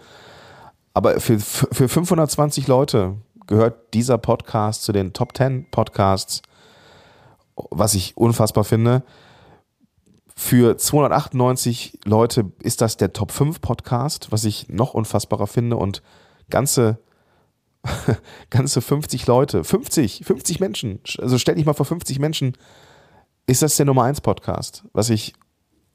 Aber 0.94 1.20
für, 1.20 1.40
für 1.40 1.90
520 1.90 2.68
Leute 2.68 3.16
gehört 3.48 3.94
dieser 3.94 4.18
Podcast 4.18 4.84
zu 4.84 4.92
den 4.92 5.14
Top 5.14 5.38
10 5.38 5.70
Podcasts, 5.70 6.42
was 7.56 7.94
ich 7.94 8.18
unfassbar 8.18 8.64
finde. 8.64 9.04
Für 10.36 10.78
298 10.78 12.00
Leute 12.06 12.52
ist 12.62 12.82
das 12.82 12.98
der 12.98 13.14
Top 13.14 13.32
5 13.32 13.62
Podcast, 13.62 14.32
was 14.32 14.44
ich 14.44 14.68
noch 14.70 14.94
unfassbarer 14.94 15.48
finde 15.48 15.78
und 15.78 16.02
ganze 16.50 16.98
ganze 18.50 18.82
50 18.82 19.28
Leute, 19.28 19.64
50, 19.64 20.24
50 20.26 20.60
Menschen, 20.60 21.00
also 21.20 21.38
stell 21.38 21.56
dich 21.56 21.66
mal 21.66 21.74
vor 21.74 21.86
50 21.86 22.20
Menschen, 22.20 22.58
ist 23.48 23.62
das 23.62 23.78
der 23.78 23.86
Nummer 23.86 24.04
1 24.04 24.22
Podcast, 24.22 24.84
was 24.94 25.10
ich 25.10 25.34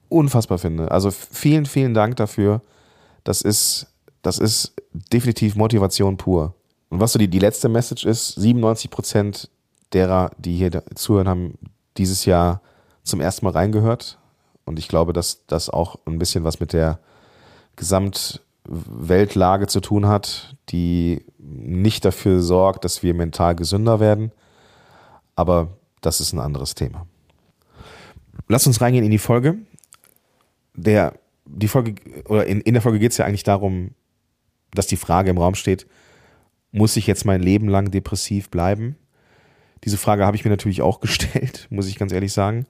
unfassbar 0.08 0.58
finde. 0.58 0.90
Also 0.90 1.10
vielen, 1.10 1.66
vielen 1.66 1.94
Dank 1.94 2.16
dafür. 2.16 2.62
Das 3.24 3.42
ist, 3.42 3.86
das 4.22 4.38
ist 4.38 4.74
definitiv 4.92 5.56
Motivation 5.56 6.16
pur. 6.16 6.54
Und 6.88 7.00
was 7.00 7.12
so 7.12 7.18
die, 7.18 7.28
die 7.28 7.38
letzte 7.38 7.68
Message 7.68 8.04
ist, 8.04 8.34
97 8.34 8.90
Prozent 8.90 9.50
derer, 9.92 10.30
die 10.38 10.56
hier 10.56 10.82
zuhören, 10.94 11.28
haben 11.28 11.58
dieses 11.96 12.24
Jahr 12.24 12.62
zum 13.02 13.20
ersten 13.20 13.44
Mal 13.44 13.52
reingehört, 13.52 14.18
und 14.70 14.78
ich 14.78 14.86
glaube, 14.86 15.12
dass 15.12 15.46
das 15.46 15.68
auch 15.68 15.96
ein 16.06 16.18
bisschen 16.18 16.44
was 16.44 16.60
mit 16.60 16.72
der 16.72 17.00
Gesamt, 17.74 18.40
Weltlage 18.70 19.66
zu 19.66 19.80
tun 19.80 20.06
hat, 20.06 20.56
die 20.68 21.24
nicht 21.38 22.04
dafür 22.04 22.40
sorgt, 22.40 22.84
dass 22.84 23.02
wir 23.02 23.14
mental 23.14 23.56
gesünder 23.56 23.98
werden. 23.98 24.30
Aber 25.34 25.76
das 26.00 26.20
ist 26.20 26.32
ein 26.32 26.38
anderes 26.38 26.76
Thema. 26.76 27.06
Lass 28.46 28.68
uns 28.68 28.80
reingehen 28.80 29.04
in 29.04 29.10
die 29.10 29.18
Folge. 29.18 29.58
Der, 30.74 31.14
die 31.46 31.66
Folge, 31.66 31.96
oder 32.26 32.46
in, 32.46 32.60
in 32.60 32.74
der 32.74 32.82
Folge 32.82 33.00
geht 33.00 33.10
es 33.10 33.18
ja 33.18 33.24
eigentlich 33.24 33.42
darum, 33.42 33.90
dass 34.72 34.86
die 34.86 34.96
Frage 34.96 35.30
im 35.30 35.38
Raum 35.38 35.56
steht, 35.56 35.88
muss 36.70 36.96
ich 36.96 37.08
jetzt 37.08 37.24
mein 37.24 37.42
Leben 37.42 37.68
lang 37.68 37.90
depressiv 37.90 38.50
bleiben? 38.50 38.96
Diese 39.82 39.98
Frage 39.98 40.24
habe 40.24 40.36
ich 40.36 40.44
mir 40.44 40.50
natürlich 40.50 40.80
auch 40.80 41.00
gestellt, 41.00 41.66
muss 41.70 41.88
ich 41.88 41.98
ganz 41.98 42.12
ehrlich 42.12 42.32
sagen. 42.32 42.66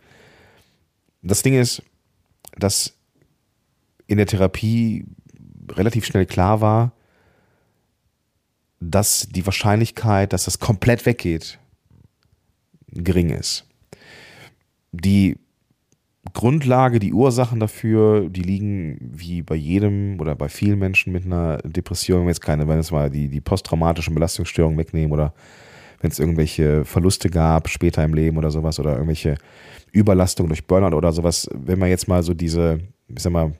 Das 1.22 1.42
Ding 1.42 1.60
ist, 1.60 1.82
dass 2.56 2.94
in 4.06 4.16
der 4.16 4.26
Therapie 4.26 5.04
relativ 5.76 6.04
schnell 6.04 6.26
klar 6.26 6.60
war, 6.60 6.92
dass 8.80 9.28
die 9.28 9.44
Wahrscheinlichkeit, 9.44 10.32
dass 10.32 10.44
das 10.44 10.58
komplett 10.58 11.04
weggeht, 11.06 11.58
gering 12.88 13.30
ist. 13.30 13.66
Die 14.92 15.36
Grundlage, 16.32 16.98
die 16.98 17.12
Ursachen 17.12 17.60
dafür, 17.60 18.28
die 18.28 18.42
liegen 18.42 18.98
wie 19.00 19.42
bei 19.42 19.54
jedem 19.54 20.20
oder 20.20 20.34
bei 20.34 20.48
vielen 20.48 20.78
Menschen 20.78 21.12
mit 21.12 21.24
einer 21.24 21.58
Depression, 21.58 22.22
wenn 22.22 22.28
jetzt 22.28 22.42
keine, 22.42 22.68
wenn 22.68 22.78
es 22.78 22.90
mal 22.90 23.10
die, 23.10 23.28
die 23.28 23.40
posttraumatischen 23.40 24.14
Belastungsstörungen 24.14 24.78
wegnehmen 24.78 25.12
oder 25.12 25.32
wenn 26.00 26.10
es 26.10 26.18
irgendwelche 26.18 26.84
Verluste 26.84 27.30
gab 27.30 27.68
später 27.68 28.04
im 28.04 28.14
Leben 28.14 28.38
oder 28.38 28.50
sowas 28.50 28.78
oder 28.78 28.92
irgendwelche 28.92 29.36
Überlastungen 29.92 30.48
durch 30.48 30.66
Burnout 30.66 30.96
oder 30.96 31.12
sowas, 31.12 31.48
wenn 31.52 31.78
man 31.78 31.88
jetzt 31.88 32.08
mal 32.08 32.22
so 32.22 32.32
diese, 32.32 32.80
ich 33.08 33.22
sag 33.22 33.32
mal, 33.32 33.52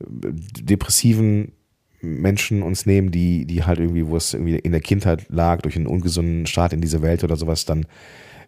depressiven 0.00 1.52
Menschen 2.00 2.62
uns 2.62 2.86
nehmen, 2.86 3.10
die, 3.10 3.46
die 3.46 3.64
halt 3.64 3.78
irgendwie, 3.78 4.06
wo 4.06 4.16
es 4.16 4.34
irgendwie 4.34 4.56
in 4.56 4.72
der 4.72 4.80
Kindheit 4.80 5.26
lag, 5.28 5.62
durch 5.62 5.76
einen 5.76 5.86
ungesunden 5.86 6.46
Start 6.46 6.72
in 6.72 6.80
diese 6.80 7.02
Welt 7.02 7.24
oder 7.24 7.36
sowas, 7.36 7.64
dann 7.64 7.86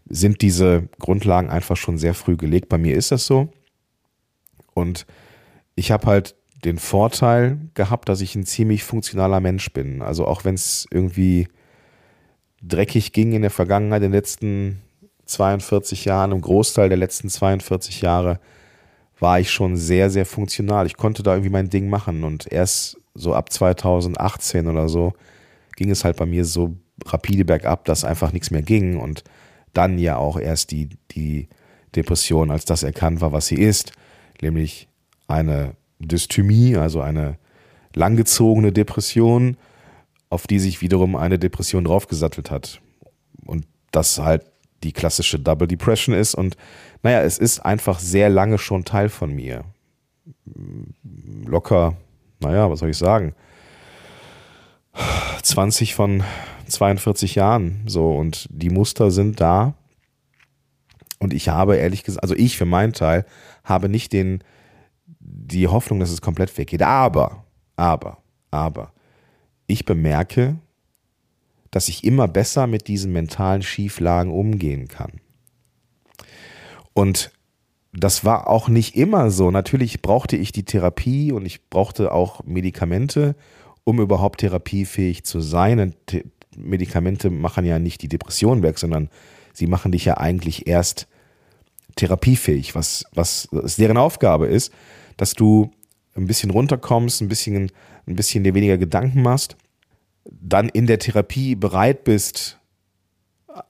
sind 0.09 0.43
diese 0.43 0.89
Grundlagen 0.99 1.49
einfach 1.49 1.77
schon 1.77 1.99
sehr 1.99 2.15
früh 2.15 2.37
gelegt. 2.37 2.69
Bei 2.69 2.79
mir 2.79 2.95
ist 2.95 3.11
das 3.11 3.27
so. 3.27 3.49
Und 4.75 5.07
ich 5.75 5.91
habe 5.91 6.07
halt 6.07 6.37
den 6.65 6.79
Vorteil 6.79 7.59
gehabt, 7.75 8.09
dass 8.09 8.21
ich 8.21 8.35
ein 8.35 8.45
ziemlich 8.45 8.85
funktionaler 8.85 9.41
Mensch 9.41 9.73
bin. 9.73 10.03
Also 10.03 10.27
auch 10.27 10.45
wenn 10.45 10.55
es 10.55 10.87
irgendwie 10.91 11.49
dreckig 12.63 13.13
ging 13.13 13.33
in 13.33 13.43
der 13.43 13.51
Vergangenheit, 13.51 14.03
in 14.03 14.11
den 14.11 14.19
letzten 14.19 14.83
42 15.27 16.05
Jahren, 16.05 16.33
im 16.33 16.41
Großteil 16.41 16.89
der 16.89 16.99
letzten 16.99 17.29
42 17.29 18.01
Jahre, 18.01 18.41
war 19.19 19.41
ich 19.41 19.51
schon 19.51 19.77
sehr, 19.77 20.11
sehr 20.11 20.27
funktional. 20.27 20.87
Ich 20.87 20.97
konnte 20.97 21.23
da 21.23 21.33
irgendwie 21.33 21.51
mein 21.51 21.71
Ding 21.71 21.89
machen 21.89 22.25
und 22.25 22.51
erst 22.51 22.99
so 23.15 23.35
ab 23.35 23.51
2018 23.53 24.67
oder 24.69 24.89
so 24.89 25.15
ging 25.77 25.91
es 25.91 26.05
halt 26.05 26.17
bei 26.17 26.27
mir 26.27 26.45
so 26.45 26.77
rapide 27.07 27.45
bergab, 27.45 27.85
dass 27.85 28.05
einfach 28.05 28.33
nichts 28.33 28.51
mehr 28.51 28.63
ging 28.63 28.99
und 28.99 29.25
dann 29.73 29.99
ja 29.99 30.17
auch 30.17 30.39
erst 30.39 30.71
die, 30.71 30.91
die 31.11 31.49
Depression 31.95 32.51
als 32.51 32.65
das 32.65 32.83
erkannt 32.83 33.21
war, 33.21 33.33
was 33.33 33.47
sie 33.47 33.57
ist, 33.57 33.93
nämlich 34.41 34.89
eine 35.29 35.77
Dysthymie, 35.99 36.77
also 36.77 37.01
eine 37.01 37.39
langgezogene 37.95 38.73
Depression, 38.73 39.57
auf 40.29 40.47
die 40.47 40.59
sich 40.59 40.81
wiederum 40.81 41.17
eine 41.17 41.39
Depression 41.39 41.85
draufgesattelt 41.85 42.51
hat. 42.51 42.81
Und 43.45 43.67
das 43.93 44.19
halt 44.19 44.45
die 44.83 44.93
klassische 44.93 45.39
Double 45.39 45.67
Depression 45.67 46.15
ist. 46.15 46.35
Und 46.35 46.57
naja, 47.03 47.23
es 47.23 47.39
ist 47.39 47.61
einfach 47.61 47.99
sehr 47.99 48.29
lange 48.29 48.59
schon 48.59 48.85
Teil 48.85 49.09
von 49.09 49.33
mir. 49.33 49.65
Locker, 51.45 51.97
naja, 52.41 52.71
was 52.71 52.81
soll 52.81 52.91
ich 52.91 52.99
sagen? 52.99 53.35
20 55.43 55.95
von 55.95 56.25
42 56.67 57.35
Jahren 57.35 57.83
so 57.87 58.17
und 58.17 58.49
die 58.51 58.71
Muster 58.71 59.11
sind 59.11 59.41
da. 59.41 59.75
Und 61.19 61.33
ich 61.33 61.49
habe 61.49 61.77
ehrlich 61.77 62.03
gesagt, 62.03 62.23
also 62.23 62.35
ich 62.35 62.57
für 62.57 62.67
meinen 62.67 62.93
Teil 62.93 63.25
habe 63.65 63.89
nicht 63.89 64.13
den, 64.13 64.43
die 65.19 65.69
Hoffnung, 65.69 66.01
dass 66.01 66.11
es 66.11 66.21
komplett 66.21 66.57
weggeht. 66.59 66.83
Aber, 66.83 67.45
aber, 67.77 68.19
aber, 68.51 68.93
ich 69.67 69.85
bemerke, 69.85 70.57
dass 71.71 71.89
ich 71.89 72.05
immer 72.05 72.29
besser 72.29 72.67
mit 72.67 72.87
diesen 72.89 73.13
mentalen 73.13 73.63
Schieflagen 73.63 74.33
umgehen 74.33 74.89
kann. 74.89 75.21
Und 76.97 77.31
das 77.93 78.25
war 78.25 78.49
auch 78.49 78.71
nicht 78.71 78.97
immer 78.97 79.31
so. 79.31 79.51
Natürlich 79.51 80.01
brauchte 80.01 80.35
ich 80.39 80.51
die 80.51 80.65
Therapie 80.65 81.31
und 81.31 81.45
ich 81.45 81.69
brauchte 81.69 82.11
auch 82.11 82.43
Medikamente, 82.45 83.37
um 83.85 84.01
überhaupt 84.01 84.41
therapiefähig 84.41 85.23
zu 85.23 85.43
sein. 85.43 85.79
Und 85.79 85.95
Medikamente 86.57 87.29
machen 87.29 87.67
ja 87.67 87.79
nicht 87.79 88.01
die 88.01 88.09
Depression 88.09 88.63
weg, 88.63 88.79
sondern 88.79 89.11
sie 89.53 89.67
machen 89.67 89.93
dich 89.93 90.07
ja 90.07 90.17
eigentlich 90.17 90.67
erst 90.67 91.07
therapiefähig, 91.97 92.75
was, 92.75 93.05
was 93.13 93.77
deren 93.77 93.99
Aufgabe 93.99 94.47
ist, 94.47 94.73
dass 95.19 95.35
du 95.35 95.71
ein 96.15 96.27
bisschen 96.27 96.51
runterkommst, 96.51 97.21
ein 97.21 97.29
bisschen, 97.29 97.71
ein 98.07 98.17
bisschen 98.17 98.43
dir 98.43 98.55
weniger 98.55 98.79
Gedanken 98.79 99.21
machst, 99.21 99.59
dann 100.25 100.71
in 100.71 100.87
der 100.87 100.99
Therapie 100.99 101.57
bereit 101.57 102.05
bist, 102.05 102.59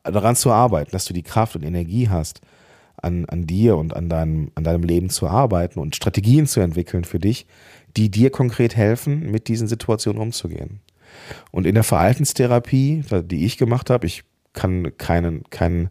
daran 0.04 0.36
zu 0.36 0.52
arbeiten, 0.52 0.92
dass 0.92 1.06
du 1.06 1.12
die 1.12 1.24
Kraft 1.24 1.56
und 1.56 1.64
Energie 1.64 2.08
hast, 2.08 2.40
an, 3.06 3.24
an 3.26 3.46
dir 3.46 3.76
und 3.76 3.94
an 3.94 4.08
deinem, 4.08 4.50
an 4.54 4.64
deinem 4.64 4.82
Leben 4.82 5.10
zu 5.10 5.28
arbeiten 5.28 5.78
und 5.78 5.96
Strategien 5.96 6.46
zu 6.46 6.60
entwickeln 6.60 7.04
für 7.04 7.18
dich, 7.18 7.46
die 7.96 8.10
dir 8.10 8.30
konkret 8.30 8.76
helfen, 8.76 9.30
mit 9.30 9.48
diesen 9.48 9.68
Situationen 9.68 10.20
umzugehen. 10.20 10.80
Und 11.50 11.66
in 11.66 11.74
der 11.74 11.84
Verhaltenstherapie, 11.84 13.04
die 13.24 13.46
ich 13.46 13.56
gemacht 13.56 13.88
habe, 13.88 14.06
ich 14.06 14.24
kann 14.52 14.96
keinen, 14.98 15.44
keinen, 15.50 15.90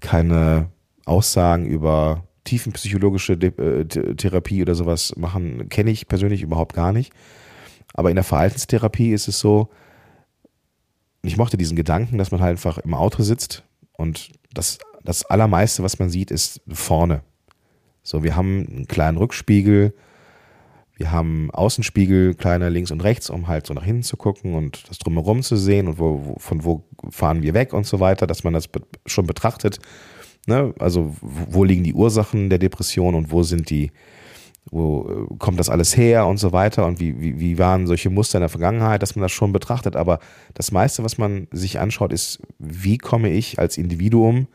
keine 0.00 0.70
Aussagen 1.04 1.66
über 1.66 2.24
tiefenpsychologische 2.44 3.34
äh, 3.34 3.84
Therapie 3.86 4.62
oder 4.62 4.74
sowas 4.74 5.14
machen, 5.16 5.68
kenne 5.68 5.90
ich 5.90 6.08
persönlich 6.08 6.42
überhaupt 6.42 6.74
gar 6.74 6.92
nicht. 6.92 7.12
Aber 7.94 8.10
in 8.10 8.16
der 8.16 8.24
Verhaltenstherapie 8.24 9.12
ist 9.12 9.28
es 9.28 9.38
so, 9.38 9.68
ich 11.22 11.36
mochte 11.36 11.56
diesen 11.56 11.76
Gedanken, 11.76 12.18
dass 12.18 12.32
man 12.32 12.40
halt 12.40 12.52
einfach 12.52 12.78
im 12.78 12.94
Auto 12.94 13.22
sitzt 13.22 13.64
und 13.92 14.30
das, 14.52 14.78
das 15.04 15.24
Allermeiste, 15.24 15.82
was 15.82 15.98
man 15.98 16.08
sieht, 16.08 16.30
ist 16.30 16.60
vorne. 16.68 17.22
So, 18.02 18.22
wir 18.22 18.36
haben 18.36 18.66
einen 18.68 18.88
kleinen 18.88 19.18
Rückspiegel, 19.18 19.94
wir 20.96 21.10
haben 21.10 21.50
Außenspiegel, 21.50 22.34
kleine 22.34 22.68
links 22.68 22.90
und 22.90 23.02
rechts, 23.02 23.28
um 23.28 23.48
halt 23.48 23.66
so 23.66 23.74
nach 23.74 23.84
hinten 23.84 24.02
zu 24.02 24.16
gucken 24.16 24.54
und 24.54 24.88
das 24.88 24.98
drumherum 24.98 25.42
zu 25.42 25.56
sehen 25.56 25.88
und 25.88 25.98
wo, 25.98 26.20
wo, 26.24 26.34
von 26.38 26.64
wo 26.64 26.84
fahren 27.10 27.42
wir 27.42 27.52
weg 27.54 27.72
und 27.72 27.86
so 27.86 28.00
weiter, 28.00 28.26
dass 28.26 28.44
man 28.44 28.54
das 28.54 28.68
be 28.68 28.80
schon 29.04 29.26
betrachtet. 29.26 29.78
Ne? 30.46 30.74
Also 30.78 31.14
wo 31.20 31.64
liegen 31.64 31.84
die 31.84 31.94
Ursachen 31.94 32.48
der 32.48 32.58
Depression 32.58 33.14
und 33.14 33.32
wo 33.32 33.42
sind 33.42 33.70
die, 33.70 33.90
wo 34.70 35.28
äh, 35.32 35.36
kommt 35.38 35.58
das 35.58 35.68
alles 35.68 35.96
her 35.96 36.26
und 36.26 36.36
so 36.36 36.52
weiter 36.52 36.86
und 36.86 37.00
wie, 37.00 37.20
wie, 37.20 37.40
wie 37.40 37.58
waren 37.58 37.86
solche 37.86 38.10
Muster 38.10 38.38
in 38.38 38.42
der 38.42 38.48
Vergangenheit, 38.48 39.02
dass 39.02 39.16
man 39.16 39.22
das 39.22 39.32
schon 39.32 39.52
betrachtet. 39.52 39.96
Aber 39.96 40.20
das 40.54 40.70
meiste, 40.70 41.02
was 41.02 41.18
man 41.18 41.48
sich 41.50 41.80
anschaut, 41.80 42.12
ist, 42.12 42.40
wie 42.58 42.98
komme 42.98 43.30
ich 43.30 43.58
als 43.58 43.78
Individuum 43.78 44.46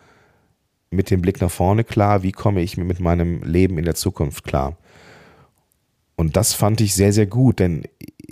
mit 0.92 1.12
dem 1.12 1.22
Blick 1.22 1.42
nach 1.42 1.52
vorne 1.52 1.84
klar, 1.84 2.24
wie 2.24 2.32
komme 2.32 2.62
ich 2.62 2.78
mit 2.78 3.00
meinem 3.00 3.44
Leben 3.44 3.78
in 3.78 3.86
der 3.86 3.96
Zukunft 3.96 4.44
klar. 4.44 4.78
Und 6.16 6.36
das 6.36 6.54
fand 6.54 6.82
ich 6.82 6.96
sehr, 6.96 7.14
sehr 7.14 7.28
gut, 7.28 7.60
denn 7.60 7.84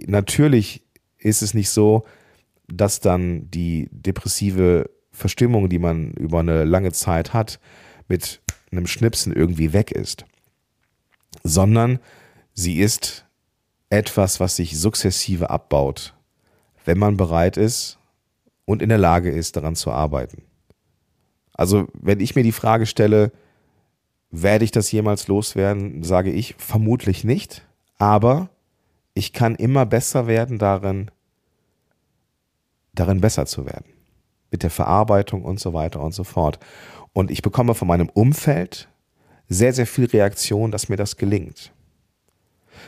natürlich 0.07 0.83
ist 1.17 1.41
es 1.41 1.53
nicht 1.53 1.69
so, 1.69 2.05
dass 2.67 2.99
dann 2.99 3.49
die 3.49 3.87
depressive 3.91 4.89
Verstimmung, 5.11 5.69
die 5.69 5.79
man 5.79 6.11
über 6.11 6.39
eine 6.39 6.63
lange 6.63 6.91
Zeit 6.91 7.33
hat, 7.33 7.59
mit 8.07 8.41
einem 8.71 8.87
Schnipsen 8.87 9.33
irgendwie 9.33 9.73
weg 9.73 9.91
ist, 9.91 10.25
sondern 11.43 11.99
sie 12.53 12.79
ist 12.79 13.25
etwas, 13.89 14.39
was 14.39 14.57
sich 14.57 14.77
sukzessive 14.77 15.49
abbaut, 15.49 16.13
wenn 16.85 16.97
man 16.97 17.17
bereit 17.17 17.57
ist 17.57 17.99
und 18.65 18.81
in 18.81 18.89
der 18.89 18.97
Lage 18.97 19.31
ist, 19.31 19.55
daran 19.55 19.75
zu 19.75 19.91
arbeiten. 19.91 20.43
Also 21.57 21.87
wenn 21.93 22.19
ich 22.19 22.35
mir 22.35 22.43
die 22.43 22.51
Frage 22.51 22.85
stelle, 22.85 23.31
werde 24.29 24.63
ich 24.63 24.71
das 24.71 24.91
jemals 24.91 25.27
loswerden, 25.27 26.03
sage 26.03 26.31
ich 26.31 26.55
vermutlich 26.57 27.23
nicht, 27.23 27.67
aber 27.97 28.49
ich 29.13 29.33
kann 29.33 29.55
immer 29.55 29.85
besser 29.85 30.27
werden 30.27 30.59
darin, 30.59 31.09
darin 32.93 33.19
besser 33.19 33.47
zu 33.47 33.65
werden. 33.65 33.85
Mit 34.51 34.63
der 34.63 34.69
Verarbeitung 34.69 35.43
und 35.43 35.59
so 35.59 35.73
weiter 35.73 36.01
und 36.01 36.13
so 36.13 36.23
fort. 36.23 36.59
Und 37.11 37.31
ich 37.31 37.41
bekomme 37.41 37.73
von 37.73 37.87
meinem 37.87 38.09
Umfeld 38.09 38.87
sehr, 39.49 39.73
sehr 39.73 39.87
viel 39.87 40.05
Reaktion, 40.05 40.71
dass 40.71 40.89
mir 40.89 40.97
das 40.97 41.17
gelingt. 41.17 41.73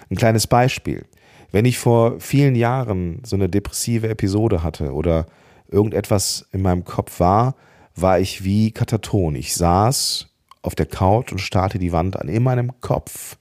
Ein 0.10 0.18
kleines 0.18 0.46
Beispiel. 0.46 1.06
Wenn 1.52 1.66
ich 1.66 1.80
vor 1.80 2.20
vielen 2.20 2.56
Jahren 2.56 3.22
so 3.26 3.36
eine 3.36 3.50
depressive 3.50 4.08
Episode 4.08 4.62
hatte 4.62 4.94
oder 4.94 5.26
irgendetwas 5.68 6.48
in 6.52 6.62
meinem 6.62 6.86
Kopf 6.86 7.20
war, 7.20 7.56
war 8.02 8.20
ich 8.20 8.44
wie 8.44 8.72
kataton. 8.72 9.36
Ich 9.36 9.56
saß 9.56 10.28
auf 10.62 10.76
der 10.76 10.86
Couch 10.86 11.32
und 11.32 11.40
starrte 11.40 11.80
die 11.80 11.92
Wand 11.92 12.18
an 12.18 12.28
in 12.28 12.44
meinem 12.44 12.80
Kopf 12.82 13.38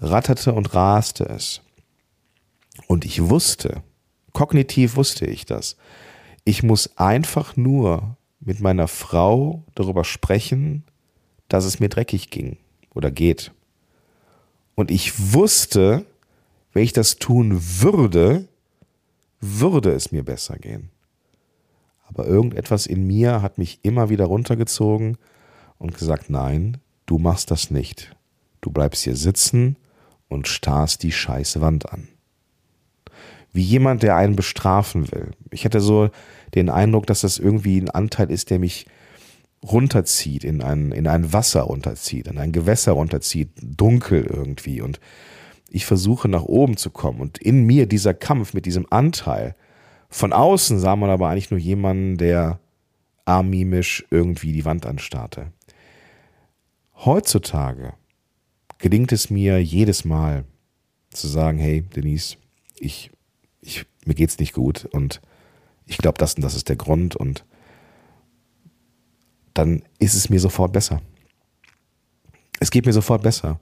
ratterte 0.00 0.52
und 0.52 0.74
raste 0.74 1.24
es. 1.24 1.60
Und 2.86 3.04
ich 3.04 3.28
wusste, 3.28 3.82
kognitiv 4.32 4.96
wusste 4.96 5.26
ich 5.26 5.46
das. 5.46 5.76
Ich 6.44 6.62
muss 6.62 6.96
einfach 6.96 7.56
nur 7.56 8.16
mit 8.40 8.60
meiner 8.60 8.88
Frau 8.88 9.64
darüber 9.74 10.04
sprechen, 10.04 10.84
dass 11.48 11.64
es 11.64 11.80
mir 11.80 11.88
dreckig 11.88 12.30
ging 12.30 12.58
oder 12.92 13.10
geht. 13.10 13.52
Und 14.74 14.90
ich 14.90 15.32
wusste, 15.32 16.04
wenn 16.72 16.82
ich 16.82 16.92
das 16.92 17.16
tun 17.16 17.60
würde, 17.80 18.48
würde 19.40 19.92
es 19.92 20.12
mir 20.12 20.24
besser 20.24 20.58
gehen. 20.58 20.90
Aber 22.06 22.26
irgendetwas 22.26 22.86
in 22.86 23.06
mir 23.06 23.42
hat 23.42 23.58
mich 23.58 23.80
immer 23.82 24.08
wieder 24.08 24.26
runtergezogen 24.26 25.16
und 25.78 25.96
gesagt, 25.96 26.30
nein, 26.30 26.78
du 27.06 27.18
machst 27.18 27.50
das 27.50 27.70
nicht. 27.70 28.14
Du 28.60 28.70
bleibst 28.70 29.04
hier 29.04 29.16
sitzen 29.16 29.76
und 30.28 30.48
starrst 30.48 31.02
die 31.02 31.12
scheiße 31.12 31.60
Wand 31.60 31.92
an. 31.92 32.08
Wie 33.52 33.62
jemand, 33.62 34.02
der 34.02 34.16
einen 34.16 34.36
bestrafen 34.36 35.10
will. 35.12 35.30
Ich 35.50 35.64
hatte 35.64 35.80
so 35.80 36.10
den 36.54 36.70
Eindruck, 36.70 37.06
dass 37.06 37.20
das 37.20 37.38
irgendwie 37.38 37.80
ein 37.80 37.90
Anteil 37.90 38.30
ist, 38.30 38.50
der 38.50 38.58
mich 38.58 38.86
runterzieht, 39.62 40.44
in 40.44 40.62
ein, 40.62 40.92
in 40.92 41.06
ein 41.06 41.32
Wasser 41.32 41.62
runterzieht, 41.62 42.26
in 42.26 42.38
ein 42.38 42.52
Gewässer 42.52 42.92
runterzieht, 42.92 43.50
dunkel 43.62 44.24
irgendwie. 44.24 44.80
Und 44.80 45.00
ich 45.70 45.86
versuche 45.86 46.28
nach 46.28 46.42
oben 46.42 46.76
zu 46.76 46.90
kommen. 46.90 47.20
Und 47.20 47.38
in 47.38 47.64
mir 47.64 47.86
dieser 47.86 48.14
Kampf 48.14 48.54
mit 48.54 48.66
diesem 48.66 48.86
Anteil. 48.90 49.54
Von 50.14 50.32
außen 50.32 50.78
sah 50.78 50.94
man 50.94 51.10
aber 51.10 51.28
eigentlich 51.28 51.50
nur 51.50 51.58
jemanden, 51.58 52.16
der 52.18 52.60
amimisch 53.24 54.06
irgendwie 54.12 54.52
die 54.52 54.64
Wand 54.64 54.86
anstarrte. 54.86 55.50
Heutzutage 56.94 57.94
gelingt 58.78 59.10
es 59.10 59.28
mir 59.28 59.60
jedes 59.60 60.04
Mal 60.04 60.44
zu 61.10 61.26
sagen, 61.26 61.58
hey 61.58 61.82
Denise, 61.82 62.36
ich, 62.78 63.10
ich, 63.60 63.86
mir 64.04 64.14
geht's 64.14 64.38
nicht 64.38 64.52
gut 64.52 64.84
und 64.84 65.20
ich 65.84 65.98
glaube, 65.98 66.18
das 66.18 66.34
und 66.34 66.42
das 66.42 66.54
ist 66.54 66.68
der 66.68 66.76
Grund 66.76 67.16
und 67.16 67.44
dann 69.52 69.82
ist 69.98 70.14
es 70.14 70.30
mir 70.30 70.38
sofort 70.38 70.72
besser. 70.72 71.02
Es 72.60 72.70
geht 72.70 72.86
mir 72.86 72.92
sofort 72.92 73.24
besser, 73.24 73.58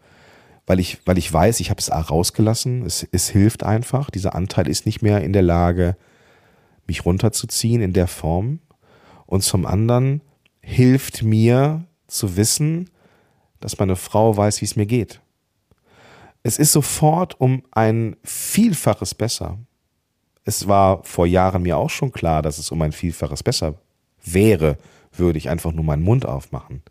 weil 0.67 0.81
ich, 0.81 0.99
weil 1.07 1.17
ich 1.17 1.33
weiß, 1.33 1.61
ich 1.61 1.71
habe 1.71 1.81
es 1.81 1.91
rausgelassen, 1.91 2.85
es, 2.85 3.09
es 3.11 3.31
hilft 3.31 3.63
einfach, 3.63 4.11
dieser 4.11 4.35
Anteil 4.35 4.69
ist 4.69 4.85
nicht 4.85 5.01
mehr 5.01 5.23
in 5.25 5.33
der 5.33 5.41
Lage, 5.41 5.97
mich 6.87 7.05
runterzuziehen 7.05 7.83
in 7.83 7.93
der 7.93 8.09
Form 8.09 8.61
und 9.27 9.43
zum 9.43 9.67
anderen 9.67 10.21
hilft 10.61 11.23
mir 11.23 11.85
zu 12.07 12.37
wissen, 12.37 12.91
dass 13.61 13.79
meine 13.79 13.97
Frau 13.97 14.37
weiß, 14.37 14.61
wie 14.61 14.67
es 14.67 14.77
mir 14.77 14.87
geht. 14.87 15.21
Es 16.43 16.59
ist 16.59 16.73
sofort 16.73 17.41
um 17.41 17.63
ein 17.71 18.17
Vielfaches 18.25 19.15
besser. 19.15 19.59
Es 20.45 20.67
war 20.67 21.05
vor 21.05 21.27
Jahren 21.27 21.63
mir 21.63 21.77
auch 21.77 21.91
schon 21.91 22.11
klar, 22.11 22.43
dass 22.43 22.59
es 22.59 22.71
um 22.73 22.83
ein 22.83 22.93
Vielfaches 22.93 23.43
besser 23.43 23.75
wäre, 24.25 24.77
würde 25.13 25.39
ich 25.39 25.49
einfach 25.49 25.73
nur 25.73 25.85
meinen 25.85 26.03
Mund 26.03 26.27
aufmachen. 26.27 26.83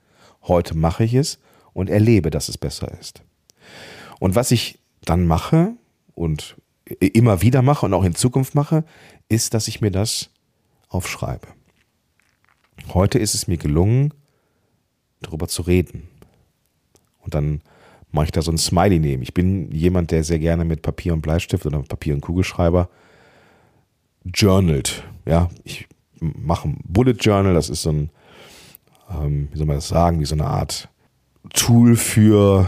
Heute 0.43 0.75
mache 0.75 1.03
ich 1.03 1.13
es 1.13 1.39
und 1.73 1.89
erlebe, 1.89 2.29
dass 2.29 2.49
es 2.49 2.57
besser 2.57 2.91
ist. 2.99 3.23
Und 4.19 4.35
was 4.35 4.51
ich 4.51 4.79
dann 5.03 5.25
mache 5.25 5.73
und 6.13 6.55
immer 6.99 7.41
wieder 7.41 7.61
mache 7.61 7.85
und 7.85 7.93
auch 7.93 8.03
in 8.03 8.15
Zukunft 8.15 8.55
mache, 8.55 8.83
ist, 9.29 9.53
dass 9.53 9.67
ich 9.67 9.81
mir 9.81 9.91
das 9.91 10.29
aufschreibe. 10.89 11.47
Heute 12.93 13.19
ist 13.19 13.33
es 13.33 13.47
mir 13.47 13.57
gelungen, 13.57 14.13
darüber 15.21 15.47
zu 15.47 15.61
reden. 15.61 16.07
Und 17.19 17.35
dann 17.35 17.61
mache 18.11 18.25
ich 18.25 18.31
da 18.31 18.41
so 18.41 18.51
ein 18.51 18.57
Smiley 18.57 18.99
nehmen. 18.99 19.23
Ich 19.23 19.33
bin 19.33 19.71
jemand, 19.71 20.11
der 20.11 20.23
sehr 20.23 20.39
gerne 20.39 20.65
mit 20.65 20.81
Papier 20.81 21.13
und 21.13 21.21
Bleistift 21.21 21.65
oder 21.65 21.81
Papier 21.83 22.13
und 22.13 22.21
Kugelschreiber 22.21 22.89
journalt. 24.25 25.03
Ja, 25.25 25.49
ich 25.63 25.87
mache 26.19 26.69
ein 26.69 26.79
Bullet 26.83 27.15
Journal, 27.19 27.53
das 27.53 27.69
ist 27.69 27.83
so 27.83 27.91
ein, 27.91 28.09
ähm, 29.09 29.47
wie 29.51 29.57
soll 29.57 29.67
man 29.67 29.77
das 29.77 29.87
sagen, 29.87 30.19
wie 30.19 30.25
so 30.25 30.35
eine 30.35 30.45
Art 30.45 30.89
Tool 31.53 31.95
für 31.95 32.67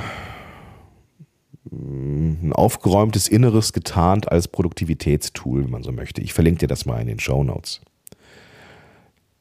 ein 1.73 2.53
aufgeräumtes 2.53 3.27
Inneres 3.27 3.73
getarnt 3.73 4.31
als 4.31 4.47
Produktivitätstool, 4.47 5.63
wenn 5.63 5.71
man 5.71 5.83
so 5.83 5.91
möchte. 5.91 6.21
Ich 6.21 6.33
verlinke 6.33 6.59
dir 6.59 6.67
das 6.67 6.85
mal 6.85 6.99
in 7.01 7.07
den 7.07 7.19
Show 7.19 7.43
Notes. 7.43 7.81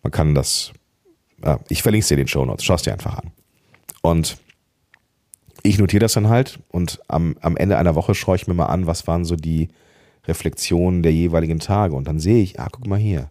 Man 0.03 0.11
kann 0.11 0.35
das, 0.35 0.73
äh, 1.43 1.59
ich 1.69 1.83
verlinke 1.83 2.03
es 2.03 2.09
dir 2.09 2.15
in 2.15 2.23
den 2.23 2.29
Show 2.29 2.45
Notes, 2.45 2.65
schau 2.65 2.75
es 2.75 2.83
dir 2.83 2.93
einfach 2.93 3.19
an. 3.19 3.33
Und 4.03 4.37
ich 5.63 5.79
notiere 5.79 6.01
das 6.01 6.15
dann 6.15 6.29
halt 6.29 6.59
und 6.71 7.01
am, 7.09 7.37
am 7.41 7.57
Ende 7.57 7.79
einer 7.79 7.95
Woche 7.95 8.15
schaue 8.15 8.37
ich 8.37 8.49
mir 8.49 8.55
mal 8.55 8.67
an, 8.67 8.87
was 8.87 9.07
waren 9.07 9.25
so 9.25 9.37
die 9.37 9.69
Reflexionen 10.27 11.03
der 11.03 11.13
jeweiligen 11.13 11.61
Tage. 11.61 11.95
Und 11.95 12.09
dann 12.09 12.19
sehe 12.19 12.43
ich, 12.43 12.59
ah, 12.59 12.69
guck 12.71 12.87
mal 12.87 12.99
hier, 12.99 13.31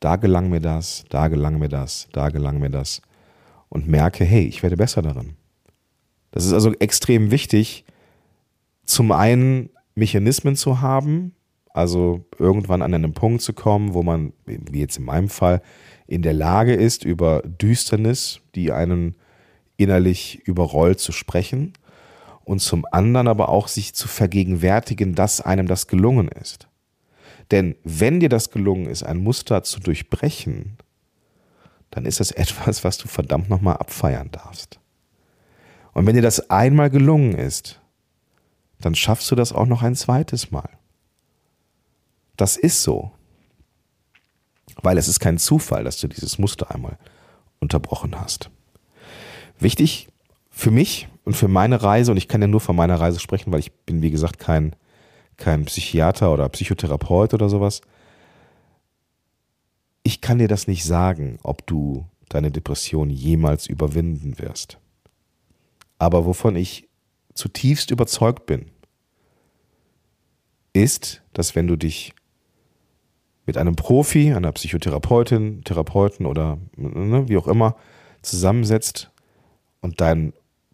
da 0.00 0.16
gelang 0.16 0.50
mir 0.50 0.60
das, 0.60 1.04
da 1.08 1.28
gelang 1.28 1.58
mir 1.58 1.68
das, 1.68 2.08
da 2.12 2.28
gelang 2.28 2.58
mir 2.58 2.70
das. 2.70 3.00
Und 3.68 3.88
merke, 3.88 4.24
hey, 4.24 4.44
ich 4.44 4.62
werde 4.62 4.76
besser 4.76 5.02
darin. 5.02 5.36
Das 6.30 6.44
ist 6.44 6.52
also 6.52 6.72
extrem 6.74 7.30
wichtig, 7.30 7.84
zum 8.84 9.12
einen 9.12 9.70
Mechanismen 9.94 10.56
zu 10.56 10.80
haben, 10.80 11.34
also 11.72 12.24
irgendwann 12.38 12.82
an 12.82 12.94
einen 12.94 13.12
Punkt 13.12 13.42
zu 13.42 13.52
kommen, 13.52 13.94
wo 13.94 14.02
man, 14.02 14.32
wie 14.46 14.80
jetzt 14.80 14.98
in 14.98 15.04
meinem 15.04 15.28
Fall, 15.28 15.62
in 16.06 16.22
der 16.22 16.34
Lage 16.34 16.74
ist, 16.74 17.04
über 17.04 17.42
Düsternis, 17.42 18.40
die 18.54 18.72
einen 18.72 19.16
innerlich 19.76 20.40
überrollt 20.46 21.00
zu 21.00 21.12
sprechen 21.12 21.72
und 22.44 22.60
zum 22.60 22.86
anderen 22.92 23.26
aber 23.26 23.48
auch 23.48 23.68
sich 23.68 23.94
zu 23.94 24.06
vergegenwärtigen, 24.06 25.14
dass 25.14 25.40
einem 25.40 25.66
das 25.66 25.86
gelungen 25.86 26.28
ist. 26.28 26.68
Denn 27.50 27.74
wenn 27.84 28.20
dir 28.20 28.28
das 28.28 28.50
gelungen 28.50 28.86
ist, 28.86 29.02
ein 29.02 29.18
Muster 29.18 29.62
zu 29.62 29.80
durchbrechen, 29.80 30.76
dann 31.90 32.06
ist 32.06 32.20
das 32.20 32.30
etwas, 32.32 32.84
was 32.84 32.98
du 32.98 33.08
verdammt 33.08 33.48
nochmal 33.48 33.76
abfeiern 33.76 34.30
darfst. 34.30 34.78
Und 35.92 36.06
wenn 36.06 36.16
dir 36.16 36.22
das 36.22 36.50
einmal 36.50 36.90
gelungen 36.90 37.34
ist, 37.34 37.80
dann 38.80 38.94
schaffst 38.94 39.30
du 39.30 39.34
das 39.34 39.52
auch 39.52 39.66
noch 39.66 39.82
ein 39.82 39.94
zweites 39.94 40.50
Mal. 40.50 40.68
Das 42.36 42.56
ist 42.56 42.82
so. 42.82 43.12
Weil 44.82 44.98
es 44.98 45.08
ist 45.08 45.20
kein 45.20 45.38
Zufall, 45.38 45.84
dass 45.84 46.00
du 46.00 46.08
dieses 46.08 46.38
Muster 46.38 46.74
einmal 46.74 46.98
unterbrochen 47.60 48.18
hast. 48.18 48.50
Wichtig 49.58 50.08
für 50.50 50.70
mich 50.70 51.08
und 51.24 51.34
für 51.34 51.48
meine 51.48 51.82
Reise, 51.82 52.10
und 52.10 52.16
ich 52.16 52.28
kann 52.28 52.40
ja 52.40 52.48
nur 52.48 52.60
von 52.60 52.76
meiner 52.76 53.00
Reise 53.00 53.20
sprechen, 53.20 53.52
weil 53.52 53.60
ich 53.60 53.72
bin, 53.72 54.02
wie 54.02 54.10
gesagt, 54.10 54.38
kein, 54.38 54.76
kein 55.36 55.64
Psychiater 55.64 56.32
oder 56.32 56.48
Psychotherapeut 56.48 57.34
oder 57.34 57.48
sowas. 57.48 57.80
Ich 60.02 60.20
kann 60.20 60.38
dir 60.38 60.48
das 60.48 60.66
nicht 60.66 60.84
sagen, 60.84 61.38
ob 61.42 61.66
du 61.66 62.04
deine 62.28 62.50
Depression 62.50 63.10
jemals 63.10 63.66
überwinden 63.66 64.38
wirst. 64.38 64.78
Aber 65.98 66.26
wovon 66.26 66.56
ich 66.56 66.88
zutiefst 67.34 67.90
überzeugt 67.90 68.46
bin, 68.46 68.70
ist, 70.72 71.22
dass 71.32 71.54
wenn 71.54 71.66
du 71.66 71.76
dich 71.76 72.12
mit 73.46 73.58
einem 73.58 73.76
Profi, 73.76 74.32
einer 74.32 74.52
Psychotherapeutin, 74.52 75.62
Therapeuten 75.64 76.26
oder 76.26 76.58
ne, 76.76 77.28
wie 77.28 77.36
auch 77.36 77.46
immer 77.48 77.76
zusammensetzt 78.22 79.10
und 79.80 80.00
dein 80.00 80.32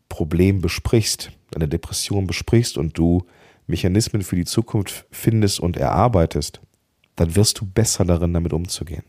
Problem 0.08 0.60
besprichst, 0.60 1.32
deine 1.50 1.68
Depression 1.68 2.26
besprichst 2.26 2.78
und 2.78 2.96
du 2.96 3.26
Mechanismen 3.66 4.22
für 4.22 4.36
die 4.36 4.44
Zukunft 4.44 5.06
findest 5.10 5.60
und 5.60 5.76
erarbeitest, 5.76 6.60
dann 7.16 7.36
wirst 7.36 7.60
du 7.60 7.66
besser 7.66 8.04
darin, 8.04 8.32
damit 8.32 8.52
umzugehen. 8.52 9.04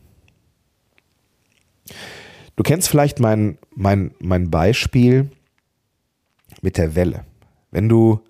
Du 2.56 2.62
kennst 2.62 2.88
vielleicht 2.88 3.20
mein, 3.20 3.58
mein, 3.74 4.14
mein 4.20 4.50
Beispiel 4.50 5.30
mit 6.60 6.76
der 6.76 6.94
Welle. 6.94 7.24
Wenn 7.72 7.88
du, 7.88 8.20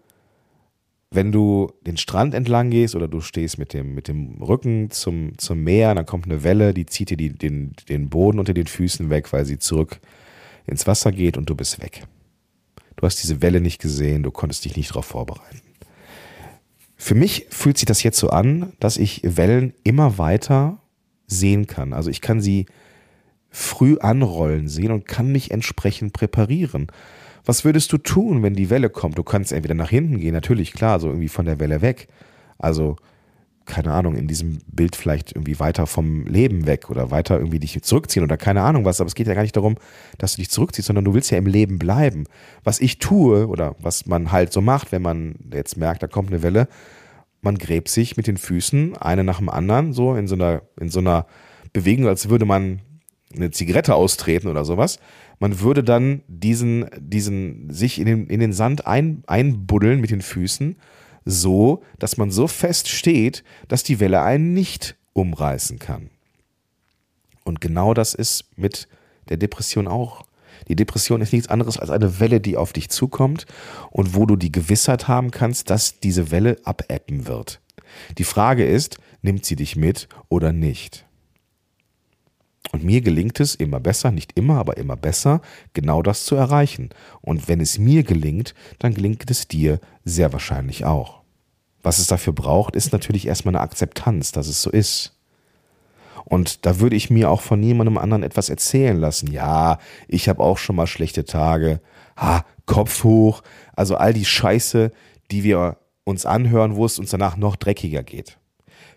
wenn 1.11 1.31
du 1.31 1.72
den 1.83 1.98
Strand 1.98 2.33
entlang 2.33 2.70
gehst 2.70 2.94
oder 2.94 3.09
du 3.09 3.20
stehst 3.20 3.59
mit 3.59 3.74
dem, 3.74 3.94
mit 3.94 4.09
dem 4.09 4.42
Rücken 4.42 4.90
zum, 4.90 5.37
zum 5.37 5.62
Meer, 5.62 5.94
dann 5.94 6.07
kommt 6.07 6.24
eine 6.24 6.42
Welle, 6.42 6.72
die 6.72 6.87
zieht 6.87 7.11
dir 7.11 7.18
die, 7.18 7.28
den, 7.28 7.74
den 7.90 8.09
Boden 8.09 8.38
unter 8.38 8.55
den 8.55 8.66
Füßen 8.66 9.11
weg, 9.11 9.31
weil 9.33 9.44
sie 9.44 9.59
zurück 9.59 10.00
ins 10.66 10.87
Wasser 10.87 11.12
geht 11.12 11.37
und 11.37 11.50
du 11.50 11.55
bist 11.55 11.83
weg. 11.83 12.05
Du 12.96 13.05
hast 13.05 13.22
diese 13.22 13.42
Welle 13.42 13.61
nicht 13.61 13.81
gesehen, 13.81 14.22
du 14.22 14.31
konntest 14.31 14.64
dich 14.64 14.76
nicht 14.76 14.90
darauf 14.90 15.07
vorbereiten. 15.07 15.61
Für 16.96 17.16
mich 17.16 17.46
fühlt 17.50 17.78
sich 17.78 17.87
das 17.87 18.05
jetzt 18.05 18.18
so 18.18 18.31
an, 18.31 18.74
dass 18.78 18.96
ich 18.96 19.22
Wellen 19.24 19.74
immer 19.83 20.18
weiter 20.18 20.78
sehen 21.26 21.66
kann. 21.66 21.92
Also 21.92 22.11
ich 22.11 22.20
kann 22.20 22.40
sie 22.40 22.66
früh 23.50 23.98
anrollen 23.98 24.68
sehen 24.68 24.92
und 24.92 25.07
kann 25.07 25.33
mich 25.33 25.50
entsprechend 25.50 26.12
präparieren. 26.12 26.87
Was 27.44 27.64
würdest 27.64 27.92
du 27.92 27.98
tun, 27.98 28.42
wenn 28.42 28.55
die 28.55 28.70
Welle 28.70 28.90
kommt? 28.90 29.18
Du 29.18 29.24
kannst 29.24 29.52
entweder 29.52 29.74
nach 29.74 29.90
hinten 29.90 30.18
gehen, 30.18 30.33
natürlich, 30.33 30.72
klar, 30.72 31.00
so 31.00 31.09
irgendwie 31.09 31.28
von 31.28 31.44
der 31.44 31.59
Welle 31.59 31.83
weg. 31.83 32.09
Also 32.59 32.96
keine 33.64 33.92
Ahnung, 33.92 34.16
in 34.16 34.26
diesem 34.26 34.59
Bild 34.66 34.96
vielleicht 34.96 35.33
irgendwie 35.33 35.59
weiter 35.61 35.87
vom 35.87 36.26
Leben 36.26 36.66
weg 36.66 36.90
oder 36.90 37.11
weiter 37.11 37.38
irgendwie 37.38 37.61
dich 37.61 37.81
zurückziehen 37.83 38.24
oder 38.24 38.37
keine 38.37 38.62
Ahnung 38.62 38.85
was. 38.85 39.00
Aber 39.00 39.09
es 39.09 39.14
geht 39.14 39.26
ja 39.26 39.35
gar 39.35 39.42
nicht 39.42 39.57
darum, 39.57 39.76
dass 40.18 40.33
du 40.33 40.42
dich 40.42 40.50
zurückziehst, 40.50 40.87
sondern 40.87 41.05
du 41.05 41.14
willst 41.14 41.31
ja 41.31 41.38
im 41.38 41.46
Leben 41.46 41.78
bleiben. 41.78 42.24
Was 42.64 42.81
ich 42.81 42.98
tue 42.98 43.46
oder 43.46 43.76
was 43.81 44.07
man 44.07 44.33
halt 44.33 44.52
so 44.52 44.61
macht, 44.61 44.92
wenn 44.92 45.02
man 45.02 45.37
jetzt 45.52 45.76
merkt, 45.76 46.02
da 46.02 46.07
kommt 46.07 46.28
eine 46.31 46.42
Welle, 46.42 46.68
man 47.40 47.59
gräbt 47.59 47.88
sich 47.88 48.16
mit 48.16 48.26
den 48.26 48.37
Füßen 48.37 48.96
eine 48.96 49.24
nach 49.24 49.38
dem 49.38 49.48
anderen, 49.48 49.92
so 49.92 50.14
in 50.14 50.26
so 50.26 50.35
einer, 50.35 50.62
in 50.81 50.90
so 50.90 51.00
einer 51.00 51.26
Bewegung, 51.72 52.07
als 52.07 52.28
würde 52.28 52.44
man 52.44 52.81
eine 53.35 53.51
Zigarette 53.51 53.95
austreten 53.95 54.49
oder 54.49 54.64
sowas. 54.64 54.99
Man 55.38 55.61
würde 55.61 55.83
dann 55.83 56.23
diesen, 56.29 56.87
diesen, 56.99 57.71
sich 57.71 57.99
in 57.99 58.07
den, 58.07 58.27
in 58.29 58.40
den 58.40 58.53
Sand 58.53 58.87
ein, 58.87 59.23
einbuddeln 59.27 60.01
mit 60.01 60.11
den 60.11 60.23
Füßen, 60.23 60.77
so, 61.25 61.83
dass 61.99 62.16
man 62.16 62.31
so 62.31 62.47
fest 62.47 62.88
steht, 62.88 63.45
dass 63.68 63.83
die 63.83 64.01
Welle 64.01 64.23
einen 64.23 64.55
nicht 64.55 64.97
umreißen 65.12 65.79
kann. 65.79 66.11
Und 67.45 67.61
genau 67.61 67.95
das 67.95 68.14
ist 68.14 68.45
mit 68.57 68.88
der 69.29 69.37
Depression 69.37 69.88
auch. 69.88 70.25
Die 70.68 70.77
Depression 70.77 71.21
ist 71.21 71.33
nichts 71.33 71.49
anderes 71.49 71.79
als 71.79 71.90
eine 71.90 72.21
Welle, 72.21 72.40
die 72.40 72.57
auf 72.57 72.73
dich 72.73 72.88
zukommt 72.88 73.47
und 73.90 74.14
wo 74.14 74.27
du 74.27 74.37
die 74.37 74.53
Gewissheit 74.53 75.09
haben 75.09 75.31
kannst, 75.31 75.71
dass 75.71 75.99
diese 76.01 76.31
Welle 76.31 76.59
abebben 76.64 77.27
wird. 77.27 77.61
Die 78.18 78.25
Frage 78.25 78.64
ist, 78.64 78.99
nimmt 79.23 79.45
sie 79.45 79.57
dich 79.57 79.77
mit 79.77 80.09
oder 80.29 80.53
nicht? 80.53 81.07
Und 82.70 82.85
mir 82.85 83.01
gelingt 83.01 83.40
es 83.40 83.55
immer 83.55 83.81
besser, 83.81 84.12
nicht 84.12 84.33
immer, 84.38 84.59
aber 84.59 84.77
immer 84.77 84.96
besser, 84.96 85.42
genau 85.75 86.01
das 86.01 86.25
zu 86.25 86.37
erreichen. 86.37 86.90
Und 87.20 87.48
wenn 87.48 87.61
es 87.61 87.79
mir 87.79 88.03
gelingt, 88.05 88.55
dann 88.79 88.94
gelingt 88.94 89.31
es 89.31 89.48
dir 89.48 89.81
sehr 90.05 90.33
wahrscheinlich 90.33 90.85
auch. 90.85 91.22
Was 91.83 91.98
es 91.98 92.07
dafür 92.07 92.33
braucht, 92.33 92.77
ist 92.77 92.92
natürlich 92.92 93.27
erstmal 93.27 93.57
eine 93.57 93.64
Akzeptanz, 93.64 94.33
dass 94.33 94.46
es 94.46 94.62
so 94.62 94.70
ist. 94.70 95.18
Und 96.25 96.64
da 96.64 96.79
würde 96.79 96.94
ich 96.94 97.11
mir 97.11 97.31
auch 97.31 97.40
von 97.40 97.59
niemandem 97.59 97.98
anderen 97.98 98.22
etwas 98.22 98.48
erzählen 98.48 98.96
lassen. 98.96 99.31
Ja, 99.33 99.79
ich 100.07 100.29
habe 100.29 100.42
auch 100.42 100.59
schon 100.59 100.77
mal 100.77 100.87
schlechte 100.87 101.25
Tage. 101.25 101.81
Ha, 102.16 102.44
Kopf 102.66 103.03
hoch. 103.03 103.42
Also 103.75 103.96
all 103.96 104.14
die 104.14 104.25
Scheiße, 104.25 104.92
die 105.31 105.42
wir 105.42 105.79
uns 106.05 106.25
anhören, 106.25 106.77
wo 106.77 106.85
es 106.85 106.98
uns 106.98 107.11
danach 107.11 107.37
noch 107.37 107.57
dreckiger 107.57 108.03
geht. 108.05 108.38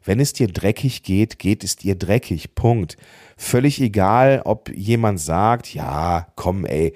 Wenn 0.03 0.19
es 0.19 0.33
dir 0.33 0.47
dreckig 0.47 1.01
geht, 1.01 1.39
geht 1.39 1.63
es 1.63 1.75
dir 1.75 1.95
dreckig. 1.95 2.53
Punkt. 2.53 2.95
Völlig 3.37 3.81
egal, 3.81 4.41
ob 4.45 4.69
jemand 4.69 5.19
sagt, 5.19 5.73
ja, 5.73 6.27
komm, 6.35 6.65
ey, 6.65 6.93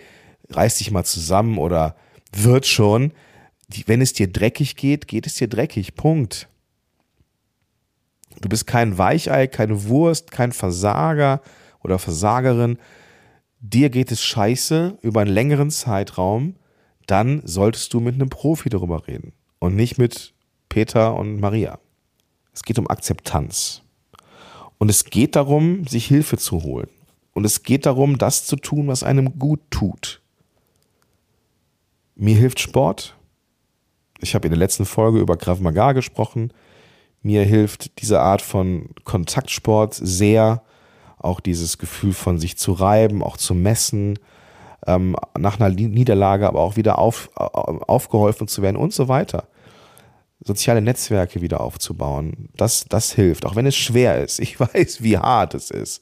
reiß 0.49 0.77
dich 0.77 0.91
mal 0.91 1.03
zusammen 1.03 1.57
oder 1.57 1.95
wird 2.31 2.65
schon. 2.65 3.11
Wenn 3.85 4.01
es 4.01 4.13
dir 4.13 4.31
dreckig 4.31 4.75
geht, 4.75 5.07
geht 5.07 5.27
es 5.27 5.35
dir 5.35 5.47
dreckig. 5.47 5.95
Punkt. 5.95 6.47
Du 8.41 8.47
bist 8.47 8.67
kein 8.67 8.97
Weichei, 8.97 9.47
keine 9.47 9.83
Wurst, 9.85 10.31
kein 10.31 10.53
Versager 10.53 11.41
oder 11.83 11.99
Versagerin. 11.99 12.77
Dir 13.59 13.89
geht 13.89 14.11
es 14.11 14.23
scheiße 14.23 14.97
über 15.01 15.21
einen 15.21 15.33
längeren 15.33 15.69
Zeitraum, 15.69 16.55
dann 17.07 17.41
solltest 17.43 17.93
du 17.93 17.99
mit 17.99 18.15
einem 18.15 18.29
Profi 18.29 18.69
darüber 18.69 19.07
reden 19.07 19.33
und 19.59 19.75
nicht 19.75 19.97
mit 19.97 20.33
Peter 20.69 21.15
und 21.15 21.39
Maria. 21.39 21.79
Es 22.53 22.63
geht 22.63 22.79
um 22.79 22.87
Akzeptanz. 22.87 23.81
Und 24.79 24.89
es 24.89 25.05
geht 25.05 25.35
darum, 25.35 25.85
sich 25.85 26.07
Hilfe 26.07 26.37
zu 26.37 26.63
holen. 26.63 26.89
Und 27.33 27.45
es 27.45 27.63
geht 27.63 27.85
darum, 27.85 28.17
das 28.17 28.45
zu 28.45 28.55
tun, 28.55 28.87
was 28.87 29.03
einem 29.03 29.37
gut 29.37 29.59
tut. 29.69 30.21
Mir 32.15 32.35
hilft 32.35 32.59
Sport. 32.59 33.15
Ich 34.19 34.35
habe 34.35 34.47
in 34.47 34.51
der 34.51 34.59
letzten 34.59 34.85
Folge 34.85 35.19
über 35.19 35.37
Krav 35.37 35.59
Maga 35.59 35.91
gesprochen. 35.91 36.51
Mir 37.21 37.43
hilft 37.43 38.01
diese 38.01 38.21
Art 38.21 38.41
von 38.41 38.89
Kontaktsport 39.03 39.93
sehr, 39.93 40.63
auch 41.17 41.41
dieses 41.41 41.77
Gefühl 41.77 42.13
von 42.13 42.39
sich 42.39 42.57
zu 42.57 42.71
reiben, 42.71 43.21
auch 43.21 43.35
zu 43.35 43.53
messen, 43.53 44.17
ähm, 44.87 45.17
nach 45.37 45.59
einer 45.59 45.69
Niederlage 45.69 46.47
aber 46.47 46.61
auch 46.61 46.77
wieder 46.77 46.99
auf, 46.99 47.29
aufgeholfen 47.35 48.47
zu 48.47 48.61
werden 48.61 48.77
und 48.77 48.93
so 48.93 49.09
weiter. 49.09 49.48
Soziale 50.41 50.81
Netzwerke 50.81 51.41
wieder 51.41 51.61
aufzubauen, 51.61 52.49
das, 52.55 52.85
das 52.87 53.11
hilft, 53.11 53.45
auch 53.45 53.55
wenn 53.55 53.65
es 53.65 53.75
schwer 53.75 54.23
ist. 54.23 54.39
Ich 54.39 54.59
weiß, 54.59 55.03
wie 55.03 55.17
hart 55.17 55.53
es 55.53 55.71
ist, 55.71 56.01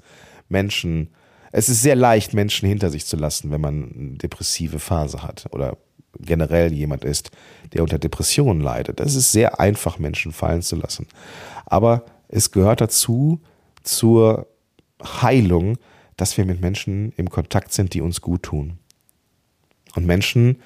Menschen, 0.49 1.09
es 1.51 1.69
ist 1.69 1.81
sehr 1.81 1.95
leicht, 1.95 2.33
Menschen 2.33 2.67
hinter 2.67 2.89
sich 2.89 3.05
zu 3.05 3.17
lassen, 3.17 3.51
wenn 3.51 3.61
man 3.61 3.91
eine 3.91 4.17
depressive 4.17 4.79
Phase 4.79 5.23
hat 5.23 5.47
oder 5.51 5.77
generell 6.19 6.73
jemand 6.73 7.03
ist, 7.03 7.31
der 7.73 7.83
unter 7.83 7.99
Depressionen 7.99 8.61
leidet. 8.61 8.99
Es 8.99 9.15
ist 9.15 9.31
sehr 9.31 9.59
einfach, 9.59 9.99
Menschen 9.99 10.31
fallen 10.31 10.61
zu 10.61 10.75
lassen. 10.75 11.07
Aber 11.65 12.05
es 12.27 12.51
gehört 12.51 12.81
dazu, 12.81 13.41
zur 13.83 14.47
Heilung, 15.03 15.77
dass 16.15 16.37
wir 16.37 16.45
mit 16.45 16.61
Menschen 16.61 17.13
im 17.17 17.29
Kontakt 17.29 17.73
sind, 17.73 17.93
die 17.93 18.01
uns 18.01 18.21
gut 18.21 18.43
tun. 18.43 18.79
Und 19.95 20.05
Menschen, 20.05 20.61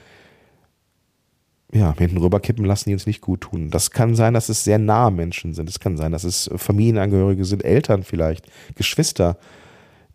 ja, 1.74 1.96
hinten 1.98 2.18
rüberkippen 2.18 2.66
lassen, 2.66 2.90
die 2.90 2.94
uns 2.94 3.06
nicht 3.06 3.22
gut 3.22 3.42
tun. 3.42 3.70
Das 3.70 3.92
kann 3.92 4.16
sein, 4.16 4.34
dass 4.34 4.50
es 4.50 4.64
sehr 4.64 4.78
nahe 4.80 5.12
Menschen 5.12 5.54
sind. 5.54 5.70
Es 5.70 5.80
kann 5.80 5.98
sein, 5.98 6.12
dass 6.12 6.24
es 6.24 6.50
Familienangehörige 6.56 7.46
sind, 7.46 7.64
Eltern 7.64 8.04
vielleicht, 8.04 8.46
Geschwister, 8.76 9.38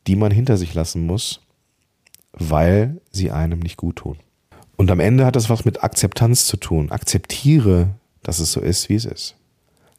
die 0.07 0.17
man 0.17 0.31
hinter 0.31 0.57
sich 0.57 0.75
lassen 0.75 1.07
muss, 1.07 1.41
weil 2.33 3.01
sie 3.11 3.31
einem 3.31 3.61
nicht 3.61 3.77
gut 3.77 3.97
tun. 3.97 4.19
Und 4.77 4.91
am 4.91 5.01
Ende 5.01 5.25
hat 5.25 5.37
das 5.37 5.49
was 5.49 5.65
mit 5.65 5.83
Akzeptanz 5.83 6.47
zu 6.47 6.59
tun. 6.59 6.91
Akzeptiere, 6.91 7.95
dass 8.23 8.39
es 8.39 8.53
so 8.53 8.61
ist, 8.61 8.89
wie 8.91 8.95
es 8.95 9.07
ist. 9.07 9.37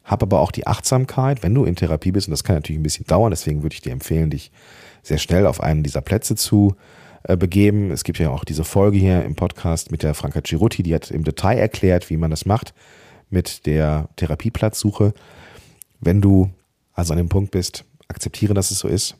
Hab 0.04 0.22
aber 0.22 0.40
auch 0.40 0.52
die 0.52 0.66
Achtsamkeit, 0.66 1.42
wenn 1.42 1.54
du 1.54 1.64
in 1.64 1.74
Therapie 1.74 2.12
bist, 2.12 2.28
und 2.28 2.30
das 2.30 2.44
kann 2.44 2.56
natürlich 2.56 2.78
ein 2.78 2.84
bisschen 2.84 3.06
dauern, 3.06 3.30
deswegen 3.30 3.62
würde 3.62 3.74
ich 3.74 3.82
dir 3.82 3.92
empfehlen, 3.92 4.30
dich 4.30 4.52
sehr 5.02 5.18
schnell 5.18 5.46
auf 5.46 5.60
einen 5.60 5.82
dieser 5.82 6.00
Plätze 6.00 6.36
zu 6.36 6.76
begeben. 7.22 7.90
Es 7.90 8.04
gibt 8.04 8.18
ja 8.18 8.30
auch 8.30 8.44
diese 8.44 8.64
Folge 8.64 8.98
hier 8.98 9.24
im 9.24 9.34
Podcast 9.34 9.90
mit 9.90 10.02
der 10.02 10.14
Franka 10.14 10.40
Girotti, 10.40 10.82
die 10.82 10.94
hat 10.94 11.10
im 11.10 11.24
Detail 11.24 11.58
erklärt, 11.58 12.10
wie 12.10 12.16
man 12.16 12.30
das 12.30 12.46
macht 12.46 12.74
mit 13.30 13.66
der 13.66 14.08
Therapieplatzsuche. 14.16 15.12
Wenn 16.00 16.20
du 16.20 16.50
also 16.92 17.12
an 17.12 17.18
dem 17.18 17.28
Punkt 17.28 17.50
bist, 17.50 17.84
akzeptiere, 18.08 18.54
dass 18.54 18.70
es 18.70 18.80
so 18.80 18.88
ist 18.88 19.16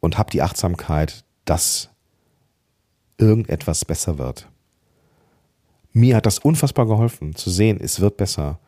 und 0.00 0.18
hab 0.18 0.30
die 0.30 0.42
Achtsamkeit, 0.42 1.24
dass 1.44 1.90
irgendetwas 3.16 3.84
besser 3.84 4.18
wird. 4.18 4.48
Mir 5.92 6.16
hat 6.16 6.26
das 6.26 6.38
unfassbar 6.38 6.86
geholfen, 6.86 7.34
zu 7.34 7.50
sehen, 7.50 7.80
es 7.80 8.00
wird 8.00 8.16
besser. 8.16 8.60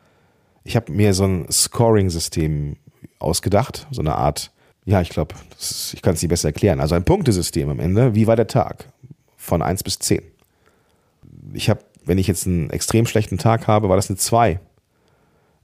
Ich 0.63 0.75
habe 0.75 0.91
mir 0.91 1.13
so 1.13 1.25
ein 1.25 1.45
Scoring-System 1.49 2.77
ausgedacht, 3.19 3.87
so 3.91 4.01
eine 4.01 4.15
Art, 4.15 4.51
ja, 4.85 5.01
ich 5.01 5.09
glaube, 5.09 5.35
ich 5.93 6.01
kann 6.01 6.15
es 6.15 6.21
nicht 6.21 6.29
besser 6.29 6.49
erklären. 6.49 6.79
Also 6.79 6.95
ein 6.95 7.03
Punktesystem 7.03 7.69
am 7.69 7.79
Ende. 7.79 8.15
Wie 8.15 8.27
war 8.27 8.35
der 8.35 8.47
Tag? 8.47 8.91
Von 9.37 9.61
1 9.61 9.83
bis 9.83 9.99
10. 9.99 10.23
Ich 11.53 11.69
habe, 11.69 11.81
wenn 12.03 12.17
ich 12.17 12.27
jetzt 12.27 12.47
einen 12.47 12.69
extrem 12.69 13.05
schlechten 13.05 13.37
Tag 13.37 13.67
habe, 13.67 13.89
war 13.89 13.95
das 13.95 14.09
eine 14.09 14.17
2. 14.17 14.59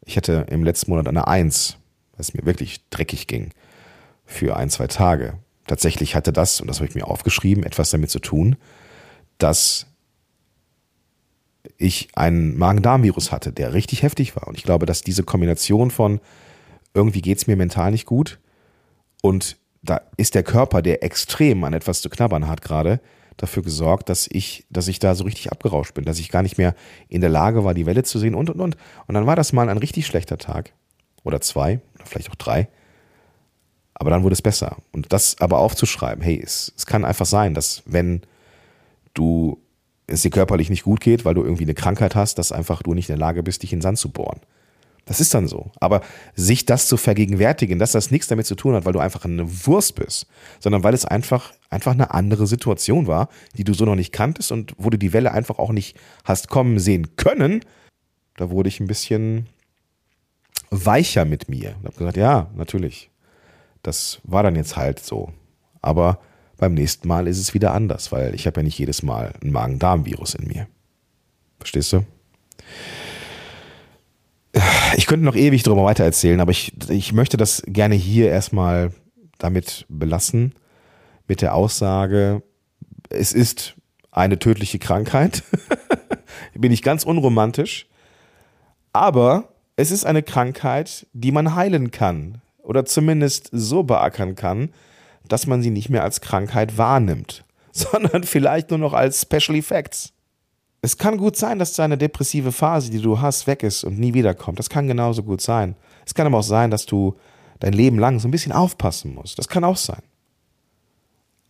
Ich 0.05 0.17
hatte 0.17 0.45
im 0.49 0.63
letzten 0.63 0.91
Monat 0.91 1.07
eine 1.07 1.27
1, 1.27 1.77
weil 2.13 2.21
es 2.21 2.33
mir 2.33 2.45
wirklich 2.45 2.87
dreckig 2.89 3.27
ging 3.27 3.51
für 4.25 4.55
ein, 4.55 4.69
zwei 4.69 4.87
Tage. 4.87 5.39
Tatsächlich 5.65 6.15
hatte 6.15 6.31
das, 6.31 6.61
und 6.61 6.67
das 6.67 6.77
habe 6.77 6.87
ich 6.87 6.95
mir 6.95 7.07
aufgeschrieben, 7.07 7.63
etwas 7.63 7.89
damit 7.89 8.09
zu 8.09 8.19
tun, 8.19 8.55
dass 9.37 9.87
ich 11.77 12.09
einen 12.15 12.57
Magen-Darm-Virus 12.57 13.31
hatte, 13.31 13.51
der 13.51 13.73
richtig 13.73 14.03
heftig 14.03 14.35
war. 14.35 14.47
Und 14.47 14.57
ich 14.57 14.63
glaube, 14.63 14.85
dass 14.85 15.01
diese 15.01 15.23
Kombination 15.23 15.91
von 15.91 16.19
irgendwie 16.93 17.21
geht 17.21 17.37
es 17.37 17.47
mir 17.47 17.55
mental 17.55 17.91
nicht 17.91 18.05
gut 18.05 18.39
und 19.27 19.57
da 19.83 19.99
ist 20.15 20.35
der 20.35 20.43
Körper, 20.43 20.81
der 20.81 21.03
extrem 21.03 21.65
an 21.65 21.73
etwas 21.73 22.01
zu 22.01 22.09
knabbern 22.09 22.47
hat 22.47 22.61
gerade, 22.61 23.01
dafür 23.35 23.61
gesorgt, 23.61 24.07
dass 24.07 24.25
ich, 24.31 24.65
dass 24.69 24.87
ich 24.87 24.99
da 24.99 25.15
so 25.15 25.25
richtig 25.25 25.51
abgerauscht 25.51 25.93
bin, 25.93 26.05
dass 26.05 26.17
ich 26.17 26.29
gar 26.29 26.43
nicht 26.43 26.57
mehr 26.57 26.75
in 27.09 27.19
der 27.19 27.29
Lage 27.29 27.65
war, 27.65 27.73
die 27.73 27.85
Welle 27.85 28.03
zu 28.03 28.19
sehen 28.19 28.35
und 28.35 28.49
und 28.49 28.61
und. 28.61 28.77
Und 29.05 29.15
dann 29.15 29.25
war 29.25 29.35
das 29.35 29.51
mal 29.51 29.67
ein 29.67 29.77
richtig 29.77 30.07
schlechter 30.07 30.37
Tag. 30.37 30.71
Oder 31.25 31.41
zwei, 31.41 31.81
oder 31.95 32.05
vielleicht 32.05 32.31
auch 32.31 32.35
drei. 32.35 32.69
Aber 33.95 34.11
dann 34.11 34.23
wurde 34.23 34.33
es 34.33 34.41
besser. 34.41 34.77
Und 34.93 35.11
das 35.11 35.35
aber 35.41 35.59
aufzuschreiben, 35.59 36.23
hey, 36.23 36.41
es, 36.41 36.71
es 36.77 36.85
kann 36.85 37.03
einfach 37.03 37.25
sein, 37.25 37.53
dass 37.53 37.83
wenn 37.85 38.21
du 39.13 39.61
es 40.07 40.21
dir 40.21 40.31
körperlich 40.31 40.69
nicht 40.69 40.83
gut 40.83 41.01
geht, 41.01 41.25
weil 41.25 41.35
du 41.35 41.43
irgendwie 41.43 41.63
eine 41.63 41.73
Krankheit 41.73 42.15
hast, 42.15 42.39
dass 42.39 42.53
einfach 42.53 42.81
du 42.81 42.93
nicht 42.93 43.09
in 43.09 43.17
der 43.17 43.27
Lage 43.27 43.43
bist, 43.43 43.61
dich 43.61 43.73
in 43.73 43.79
den 43.79 43.83
Sand 43.83 43.97
zu 43.97 44.09
bohren. 44.09 44.39
Das 45.07 45.21
ist 45.21 45.33
dann 45.33 45.47
so. 45.47 45.71
Aber 45.79 46.01
sich 46.35 46.65
das 46.65 46.87
zu 46.87 46.97
vergegenwärtigen, 46.97 47.79
dass 47.79 47.93
das 47.93 48.11
nichts 48.11 48.27
damit 48.27 48.45
zu 48.45 48.55
tun 48.55 48.75
hat, 48.75 48.85
weil 48.85 48.93
du 48.93 48.99
einfach 48.99 49.23
eine 49.25 49.65
Wurst 49.65 49.95
bist, 49.95 50.27
sondern 50.59 50.83
weil 50.83 50.93
es 50.93 51.05
einfach, 51.05 51.53
einfach 51.69 51.93
eine 51.93 52.11
andere 52.11 52.45
Situation 52.45 53.07
war, 53.07 53.29
die 53.55 53.63
du 53.63 53.73
so 53.73 53.85
noch 53.85 53.95
nicht 53.95 54.11
kanntest 54.11 54.51
und 54.51 54.73
wo 54.77 54.89
du 54.89 54.97
die 54.97 55.13
Welle 55.13 55.31
einfach 55.31 55.59
auch 55.59 55.71
nicht 55.71 55.97
hast 56.25 56.49
kommen 56.49 56.77
sehen 56.77 57.15
können, 57.15 57.61
da 58.35 58.49
wurde 58.49 58.69
ich 58.69 58.79
ein 58.79 58.87
bisschen 58.87 59.47
weicher 60.69 61.23
mit 61.23 61.47
mir 61.47 61.75
und 61.77 61.85
habe 61.85 61.97
gesagt, 61.97 62.17
ja, 62.17 62.51
natürlich. 62.55 63.09
Das 63.83 64.19
war 64.23 64.43
dann 64.43 64.57
jetzt 64.57 64.75
halt 64.75 64.99
so. 64.99 65.31
Aber 65.81 66.19
beim 66.57 66.73
nächsten 66.73 67.07
Mal 67.07 67.27
ist 67.27 67.39
es 67.39 67.53
wieder 67.53 67.73
anders, 67.73 68.11
weil 68.11 68.35
ich 68.35 68.45
habe 68.45 68.59
ja 68.59 68.63
nicht 68.63 68.77
jedes 68.77 69.03
Mal 69.03 69.33
ein 69.41 69.51
Magen-Darm-Virus 69.51 70.35
in 70.35 70.47
mir. 70.47 70.67
Verstehst 71.59 71.93
du? 71.93 72.03
Ich 74.97 75.05
könnte 75.05 75.25
noch 75.25 75.35
ewig 75.35 75.61
darüber 75.61 75.83
weitererzählen, 75.83 76.39
aber 76.39 76.49
ich, 76.49 76.73
ich 76.89 77.13
möchte 77.13 77.37
das 77.37 77.61
gerne 77.67 77.93
hier 77.93 78.31
erstmal 78.31 78.89
damit 79.37 79.85
belassen, 79.89 80.55
mit 81.27 81.43
der 81.43 81.53
Aussage, 81.53 82.41
es 83.09 83.31
ist 83.31 83.75
eine 84.09 84.39
tödliche 84.39 84.79
Krankheit. 84.79 85.43
Bin 86.55 86.71
ich 86.71 86.81
ganz 86.81 87.03
unromantisch. 87.03 87.85
Aber 88.91 89.53
es 89.75 89.91
ist 89.91 90.03
eine 90.03 90.23
Krankheit, 90.23 91.05
die 91.13 91.31
man 91.31 91.53
heilen 91.53 91.91
kann 91.91 92.41
oder 92.63 92.83
zumindest 92.83 93.49
so 93.51 93.83
beackern 93.83 94.33
kann, 94.33 94.73
dass 95.27 95.45
man 95.45 95.61
sie 95.61 95.69
nicht 95.69 95.89
mehr 95.89 96.01
als 96.01 96.21
Krankheit 96.21 96.79
wahrnimmt, 96.79 97.45
sondern 97.71 98.23
vielleicht 98.23 98.71
nur 98.71 98.79
noch 98.79 98.93
als 98.93 99.21
Special 99.21 99.55
Effects. 99.55 100.13
Es 100.81 100.97
kann 100.97 101.17
gut 101.17 101.35
sein, 101.35 101.59
dass 101.59 101.73
deine 101.73 101.97
depressive 101.97 102.51
Phase, 102.51 102.91
die 102.91 103.01
du 103.01 103.19
hast, 103.19 103.47
weg 103.47 103.63
ist 103.63 103.83
und 103.83 103.99
nie 103.99 104.13
wiederkommt. 104.13 104.59
Das 104.59 104.69
kann 104.69 104.87
genauso 104.87 105.23
gut 105.23 105.41
sein. 105.41 105.75
Es 106.05 106.13
kann 106.13 106.27
aber 106.27 106.37
auch 106.37 106.43
sein, 106.43 106.71
dass 106.71 106.85
du 106.85 107.15
dein 107.59 107.73
Leben 107.73 107.97
lang 107.99 108.19
so 108.19 108.27
ein 108.27 108.31
bisschen 108.31 108.51
aufpassen 108.51 109.15
musst. 109.15 109.39
Das 109.39 109.47
kann 109.47 109.63
auch 109.63 109.77
sein. 109.77 110.01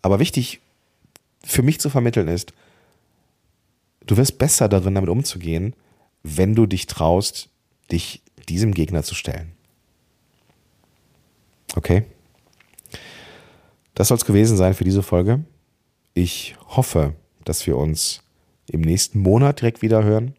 Aber 0.01 0.19
wichtig 0.19 0.61
für 1.43 1.61
mich 1.61 1.79
zu 1.79 1.89
vermitteln 1.89 2.27
ist, 2.27 2.53
du 4.05 4.17
wirst 4.17 4.37
besser 4.37 4.69
darin, 4.69 4.95
damit 4.95 5.09
umzugehen, 5.09 5.75
wenn 6.23 6.55
du 6.55 6.65
dich 6.65 6.87
traust, 6.87 7.49
dich 7.91 8.21
diesem 8.47 8.73
Gegner 8.73 9.03
zu 9.03 9.15
stellen. 9.15 9.51
Okay? 11.75 12.05
Das 13.93 14.07
soll 14.07 14.17
es 14.17 14.25
gewesen 14.25 14.57
sein 14.57 14.73
für 14.73 14.83
diese 14.83 15.03
Folge. 15.03 15.43
Ich 16.13 16.55
hoffe, 16.67 17.13
dass 17.43 17.67
wir 17.67 17.77
uns 17.77 18.21
im 18.69 18.81
nächsten 18.81 19.19
Monat 19.19 19.61
direkt 19.61 19.81
wieder 19.81 20.03
hören. 20.03 20.33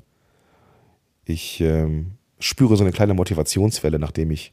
Ich 1.24 1.60
ähm, 1.60 2.12
spüre 2.38 2.76
so 2.76 2.84
eine 2.84 2.92
kleine 2.92 3.14
Motivationswelle, 3.14 3.98
nachdem 3.98 4.30
ich 4.30 4.52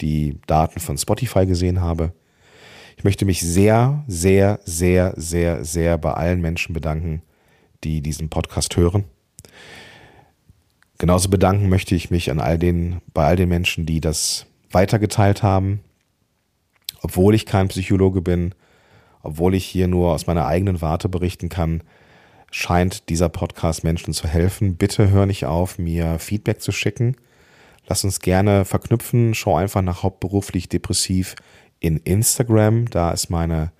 die 0.00 0.38
Daten 0.46 0.80
von 0.80 0.98
Spotify 0.98 1.46
gesehen 1.46 1.80
habe. 1.80 2.12
Ich 2.96 3.04
möchte 3.04 3.24
mich 3.24 3.40
sehr, 3.40 4.04
sehr, 4.06 4.60
sehr, 4.64 5.14
sehr, 5.16 5.64
sehr 5.64 5.98
bei 5.98 6.12
allen 6.14 6.40
Menschen 6.40 6.72
bedanken, 6.72 7.22
die 7.84 8.00
diesen 8.00 8.28
Podcast 8.28 8.76
hören. 8.76 9.04
Genauso 10.98 11.28
bedanken 11.28 11.68
möchte 11.68 11.94
ich 11.94 12.10
mich 12.10 12.30
an 12.30 12.40
all 12.40 12.58
den, 12.58 13.00
bei 13.12 13.26
all 13.26 13.36
den 13.36 13.50
Menschen, 13.50 13.84
die 13.84 14.00
das 14.00 14.46
weitergeteilt 14.70 15.42
haben. 15.42 15.80
Obwohl 17.02 17.34
ich 17.34 17.44
kein 17.44 17.68
Psychologe 17.68 18.22
bin, 18.22 18.54
obwohl 19.22 19.54
ich 19.54 19.66
hier 19.66 19.88
nur 19.88 20.12
aus 20.12 20.26
meiner 20.26 20.46
eigenen 20.46 20.80
Warte 20.80 21.08
berichten 21.08 21.48
kann, 21.48 21.82
scheint 22.50 23.08
dieser 23.08 23.28
Podcast 23.28 23.84
Menschen 23.84 24.14
zu 24.14 24.28
helfen. 24.28 24.76
Bitte 24.76 25.10
hör 25.10 25.26
nicht 25.26 25.46
auf, 25.46 25.78
mir 25.78 26.18
Feedback 26.18 26.60
zu 26.60 26.72
schicken. 26.72 27.16
Lass 27.86 28.04
uns 28.04 28.20
gerne 28.20 28.64
verknüpfen. 28.64 29.34
Schau 29.34 29.56
einfach 29.56 29.82
nach 29.82 30.02
hauptberuflich 30.02 30.68
depressiv 30.68 31.36
in 31.80 31.98
Instagram. 31.98 32.90
Da 32.90 33.10
ist 33.12 33.30
meine, 33.30 33.72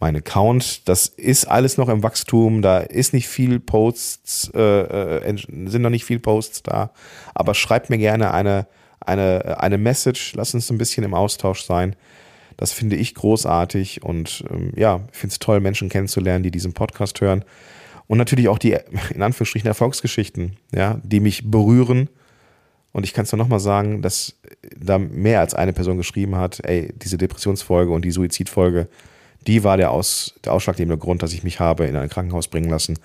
mein 0.00 0.16
Account. 0.16 0.88
Das 0.88 1.06
ist 1.06 1.46
alles 1.46 1.76
noch 1.76 1.88
im 1.88 2.02
Wachstum. 2.02 2.62
Da 2.62 2.78
ist 2.78 3.12
nicht 3.12 3.28
viel 3.28 3.60
Posts, 3.60 4.52
äh, 4.54 4.60
äh, 4.60 5.36
sind 5.36 5.82
noch 5.82 5.90
nicht 5.90 6.04
viel 6.04 6.20
Posts 6.20 6.62
da. 6.62 6.90
Aber 7.34 7.54
schreib 7.54 7.90
mir 7.90 7.98
gerne 7.98 8.32
eine, 8.32 8.66
eine, 9.00 9.60
eine 9.60 9.78
Message. 9.78 10.34
Lass 10.34 10.54
uns 10.54 10.70
ein 10.70 10.78
bisschen 10.78 11.04
im 11.04 11.14
Austausch 11.14 11.64
sein. 11.64 11.96
Das 12.56 12.72
finde 12.72 12.96
ich 12.96 13.14
großartig 13.14 14.04
und 14.04 14.44
ähm, 14.48 14.72
ja, 14.76 15.00
ich 15.12 15.18
finde 15.18 15.32
es 15.32 15.38
toll, 15.40 15.58
Menschen 15.58 15.88
kennenzulernen, 15.88 16.44
die 16.44 16.52
diesen 16.52 16.72
Podcast 16.72 17.20
hören. 17.20 17.44
Und 18.06 18.18
natürlich 18.18 18.48
auch 18.48 18.58
die, 18.58 18.76
in 19.14 19.22
Anführungsstrichen, 19.22 19.66
Erfolgsgeschichten, 19.66 20.56
ja, 20.72 21.00
die 21.02 21.20
mich 21.20 21.50
berühren 21.50 22.08
und 22.94 23.02
ich 23.02 23.12
kann 23.12 23.24
es 23.24 23.32
nur 23.32 23.40
nochmal 23.40 23.58
sagen, 23.58 24.02
dass 24.02 24.36
da 24.76 24.98
mehr 24.98 25.40
als 25.40 25.52
eine 25.52 25.72
Person 25.72 25.96
geschrieben 25.96 26.36
hat, 26.36 26.60
ey, 26.64 26.94
diese 26.94 27.18
Depressionsfolge 27.18 27.92
und 27.92 28.04
die 28.04 28.12
Suizidfolge, 28.12 28.88
die 29.48 29.64
war 29.64 29.76
der, 29.76 29.90
Aus, 29.90 30.34
der 30.44 30.52
ausschlaggebende 30.52 30.96
Grund, 30.96 31.20
dass 31.20 31.32
ich 31.32 31.42
mich 31.42 31.58
habe 31.58 31.86
in 31.86 31.96
ein 31.96 32.08
Krankenhaus 32.08 32.46
bringen 32.46 32.70
lassen. 32.70 32.96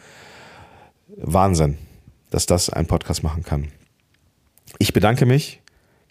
Wahnsinn, 1.18 1.80
dass 2.30 2.46
das 2.46 2.70
ein 2.70 2.86
Podcast 2.86 3.24
machen 3.24 3.42
kann. 3.42 3.70
Ich 4.78 4.94
bedanke 4.94 5.26
mich. 5.26 5.60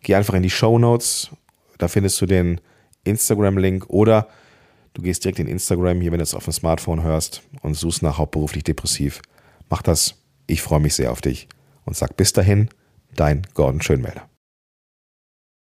Geh 0.03 0.17
einfach 0.17 0.35
in 0.35 0.43
die 0.43 0.51
Show 0.51 0.81
Notes. 0.81 1.31
Da 1.79 1.87
findest 1.87 2.21
du 2.21 2.27
den 2.27 2.61
Instagram-Link 3.05 3.89
oder 3.89 4.27
du 4.99 5.03
gehst 5.03 5.25
direkt 5.25 5.39
in 5.39 5.47
Instagram, 5.47 6.01
hier, 6.01 6.11
wenn 6.11 6.19
du 6.19 6.25
es 6.25 6.35
auf 6.35 6.45
dem 6.45 6.53
Smartphone 6.53 7.05
hörst 7.05 7.43
und 7.63 7.75
suchst 7.75 8.03
nach 8.03 8.19
hauptberuflich 8.19 8.65
depressiv. 8.65 9.23
Mach 9.71 9.81
das. 9.81 10.17
Ich 10.49 10.61
freue 10.61 10.81
mich 10.81 10.95
sehr 10.95 11.13
auf 11.13 11.21
dich 11.21 11.47
und 11.85 11.97
sag 11.97 12.17
bis 12.17 12.33
dahin 12.33 12.69
dein 13.15 13.47
Gordon 13.55 13.81
Schönmelder. 13.81 14.28